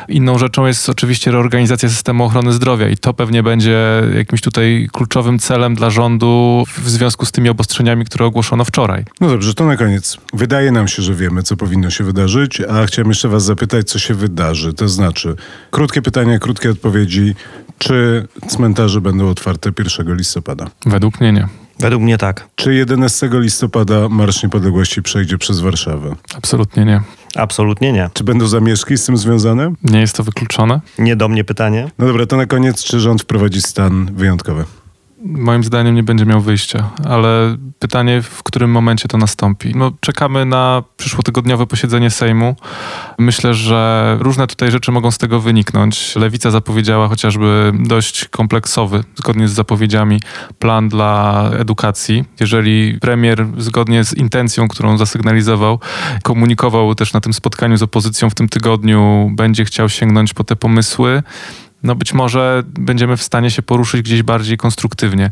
Inną 0.08 0.38
rzeczą 0.38 0.66
jest 0.66 0.90
oczywiście 0.90 1.32
reorganizacja 1.32 1.90
systemu 1.90 2.24
ochrony 2.24 2.54
zdrowia 2.54 2.90
i 2.90 2.98
to 2.98 3.14
pewnie 3.14 3.44
będzie 3.44 3.78
jakimś 4.16 4.42
tutaj 4.42 4.90
kluczowym 4.94 5.40
celem 5.40 5.76
dla 5.76 5.90
rządu 5.90 6.64
w 6.78 6.90
związku 6.90 7.26
z 7.26 7.32
tymi 7.32 7.50
obostrzeniami, 7.50 8.06
które 8.06 8.26
ogłoszono 8.26 8.66
wczoraj. 8.66 9.06
No 9.22 9.30
dobrze, 9.30 9.54
to 9.54 9.66
na 9.66 9.78
koniec. 9.78 10.18
Wydaje 10.34 10.72
nam 10.72 10.88
się, 10.88 11.02
że 11.02 11.14
wiemy, 11.14 11.44
co 11.44 11.58
powinno 11.58 11.90
się 11.90 12.04
wydarzyć, 12.04 12.62
a 12.62 12.86
chciałem 12.86 13.10
jeszcze 13.10 13.30
was 13.30 13.44
zapytać, 13.44 13.90
co 13.90 14.00
się 14.00 14.14
wydarzy. 14.14 14.74
To 14.74 14.90
znaczy, 14.90 15.36
krótkie 15.72 16.02
pytania, 16.02 16.40
krótkie 16.40 16.72
odpowiedzi. 16.72 17.36
Czy 17.80 18.28
cmentarze 18.48 19.02
będą 19.02 19.30
otwarte 19.30 19.72
1 19.80 20.16
listopada? 20.16 20.66
Według 20.86 21.20
mnie 21.22 21.32
nie. 21.32 21.48
Według 21.80 22.04
mnie 22.04 22.18
tak. 22.18 22.48
Czy 22.56 22.74
11 22.74 23.30
listopada 23.34 24.10
Marsz 24.10 24.44
Niepodległości 24.44 25.02
przejdzie 25.02 25.38
przez 25.38 25.60
Warszawę? 25.60 26.16
Absolutnie 26.36 26.86
nie. 26.86 27.02
Absolutnie 27.36 27.94
nie. 27.94 28.10
Czy 28.14 28.24
będą 28.24 28.48
zamieszki 28.48 28.98
z 28.98 29.06
tym 29.06 29.18
związane? 29.18 29.74
Nie 29.84 30.00
jest 30.00 30.16
to 30.16 30.24
wykluczone. 30.24 30.82
Nie 31.00 31.16
do 31.16 31.28
mnie 31.28 31.44
pytanie. 31.44 31.92
No 32.00 32.08
dobra, 32.08 32.26
to 32.26 32.38
na 32.38 32.46
koniec, 32.46 32.84
czy 32.84 33.00
rząd 33.00 33.22
wprowadzi 33.22 33.62
stan 33.62 34.10
wyjątkowy? 34.16 34.66
Moim 35.24 35.64
zdaniem 35.64 35.96
nie 35.96 36.04
będzie 36.04 36.26
miał 36.26 36.42
wyjścia, 36.42 36.90
ale 37.10 37.58
pytanie, 37.80 38.22
w 38.22 38.44
którym 38.44 38.72
momencie 38.72 39.08
to 39.08 39.18
nastąpi. 39.18 39.72
No, 39.76 39.92
czekamy 40.00 40.46
na 40.46 40.84
przyszłotygodniowe 40.98 41.68
posiedzenie 41.68 42.10
Sejmu. 42.10 42.56
Myślę, 43.18 43.54
że 43.54 44.18
różne 44.20 44.48
tutaj 44.48 44.72
rzeczy 44.72 44.92
mogą 44.92 45.12
z 45.12 45.18
tego 45.18 45.40
wyniknąć. 45.40 46.16
Lewica 46.16 46.52
zapowiedziała 46.52 47.08
chociażby 47.08 47.72
dość 47.80 48.26
kompleksowy, 48.26 49.04
zgodnie 49.16 49.48
z 49.48 49.52
zapowiedziami, 49.52 50.22
plan 50.60 50.90
dla 50.90 51.44
edukacji. 51.60 52.26
Jeżeli 52.40 52.98
premier, 53.02 53.46
zgodnie 53.58 54.04
z 54.04 54.14
intencją, 54.14 54.68
którą 54.68 54.98
zasygnalizował, 54.98 55.80
komunikował 56.24 56.96
też 56.96 57.14
na 57.14 57.22
tym 57.22 57.34
spotkaniu 57.34 57.78
z 57.78 57.84
opozycją 57.84 58.30
w 58.30 58.36
tym 58.36 58.50
tygodniu, 58.50 59.32
będzie 59.36 59.66
chciał 59.66 59.90
sięgnąć 59.90 60.34
po 60.34 60.44
te 60.44 60.56
pomysły, 60.56 61.24
no 61.84 61.96
być 61.96 62.14
może 62.14 62.64
będziemy 62.66 63.18
w 63.18 63.24
stanie 63.24 63.52
się 63.52 63.62
poruszyć 63.62 64.02
gdzieś 64.02 64.24
bardziej 64.24 64.58
konstruktywnie. 64.58 65.30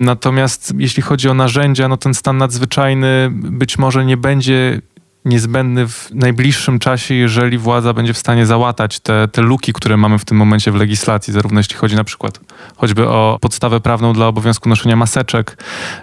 Natomiast 0.00 0.74
jeśli 0.78 1.02
chodzi 1.02 1.28
o 1.28 1.34
narzędzia, 1.34 1.88
no 1.88 1.96
ten 1.96 2.14
stan 2.14 2.38
nadzwyczajny 2.38 3.28
być 3.32 3.78
może 3.78 4.04
nie 4.04 4.16
będzie 4.16 4.80
niezbędny 5.24 5.88
w 5.88 6.10
najbliższym 6.14 6.78
czasie, 6.78 7.14
jeżeli 7.14 7.58
władza 7.58 7.92
będzie 7.92 8.12
w 8.12 8.18
stanie 8.18 8.46
załatać 8.46 9.00
te, 9.00 9.28
te 9.28 9.42
luki, 9.42 9.72
które 9.72 9.96
mamy 9.96 10.18
w 10.18 10.24
tym 10.24 10.36
momencie 10.36 10.72
w 10.72 10.74
legislacji, 10.74 11.32
zarówno 11.32 11.60
jeśli 11.60 11.76
chodzi 11.76 11.96
na 11.96 12.04
przykład 12.04 12.40
choćby 12.76 13.08
o 13.08 13.38
podstawę 13.40 13.80
prawną 13.80 14.12
dla 14.12 14.26
obowiązku 14.26 14.68
noszenia 14.68 14.96
maseczek, 14.96 15.56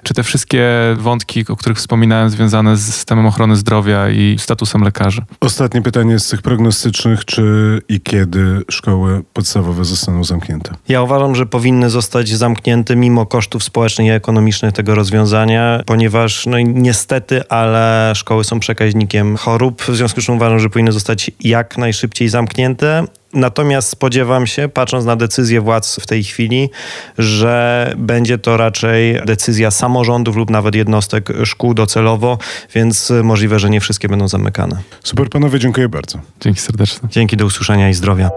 czy 0.04 0.14
te 0.14 0.24
wszystkie 0.24 0.70
wątki, 0.98 1.46
o 1.50 1.56
których 1.56 1.78
wspominałem, 1.78 2.30
związane 2.30 2.78
z 2.78 2.94
systemem 2.94 3.26
ochrony 3.26 3.56
zdrowia 3.56 4.10
i 4.10 4.36
statusem 4.40 4.84
lekarzy. 4.84 5.22
Ostatnie 5.40 5.82
pytanie 5.82 6.20
z 6.20 6.28
tych 6.28 6.42
prognostycznych, 6.42 7.26
czy 7.26 7.82
i 7.90 8.02
kiedy 8.02 8.62
szkoły 8.70 9.24
podstawowe 9.34 9.86
zostaną 9.86 10.24
zamknięte? 10.24 10.74
Ja 10.88 11.02
uważam, 11.02 11.36
że 11.36 11.46
powinny 11.46 11.90
zostać 11.90 12.30
zamknięte 12.30 12.96
mimo 12.96 13.26
kosztów 13.26 13.64
społecznych 13.64 14.08
i 14.08 14.12
ekonomicznych 14.12 14.74
tego 14.74 14.96
rozwiązania, 14.96 15.82
ponieważ 15.86 16.46
no 16.46 16.58
niestety, 16.60 17.50
ale 17.50 18.14
szkoły 18.16 18.44
są 18.44 18.60
przekaźnikiem 18.60 19.11
chorób, 19.38 19.82
w 19.82 19.96
związku 19.96 20.22
z 20.22 20.26
czym 20.26 20.36
uważam, 20.36 20.60
że 20.60 20.70
powinny 20.70 20.92
zostać 20.92 21.32
jak 21.40 21.78
najszybciej 21.78 22.30
zamknięte. 22.30 23.06
Natomiast 23.34 23.90
spodziewam 23.90 24.48
się, 24.48 24.70
patrząc 24.70 25.06
na 25.06 25.16
decyzję 25.16 25.62
władz 25.62 26.00
w 26.02 26.08
tej 26.08 26.24
chwili, 26.24 26.70
że 27.18 27.94
będzie 27.98 28.38
to 28.38 28.58
raczej 28.58 29.22
decyzja 29.26 29.72
samorządów 29.72 30.36
lub 30.36 30.50
nawet 30.50 30.76
jednostek 30.76 31.30
szkół 31.44 31.74
docelowo, 31.74 32.38
więc 32.74 33.14
możliwe, 33.24 33.60
że 33.60 33.70
nie 33.70 33.80
wszystkie 33.80 34.10
będą 34.10 34.28
zamykane. 34.28 34.78
Super 35.04 35.30
panowie, 35.30 35.60
dziękuję 35.60 35.90
bardzo. 35.90 36.20
Dzięki 36.42 36.60
serdecznie. 36.60 37.10
Dzięki, 37.10 37.38
do 37.38 37.46
usłyszenia 37.46 37.90
i 37.90 37.94
zdrowia. 37.94 38.30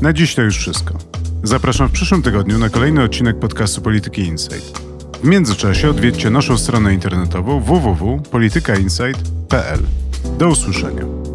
Na 0.00 0.12
dziś 0.12 0.34
to 0.34 0.42
już 0.42 0.58
wszystko. 0.58 0.94
Zapraszam 1.42 1.88
w 1.88 1.92
przyszłym 1.92 2.22
tygodniu 2.22 2.58
na 2.58 2.68
kolejny 2.68 3.02
odcinek 3.02 3.38
podcastu 3.38 3.80
Polityki 3.80 4.22
Insight. 4.22 4.87
W 5.22 5.24
międzyczasie 5.24 5.90
odwiedźcie 5.90 6.30
naszą 6.30 6.58
stronę 6.58 6.94
internetową 6.94 7.60
www.politykainsight.pl. 7.60 9.80
Do 10.38 10.48
usłyszenia. 10.48 11.27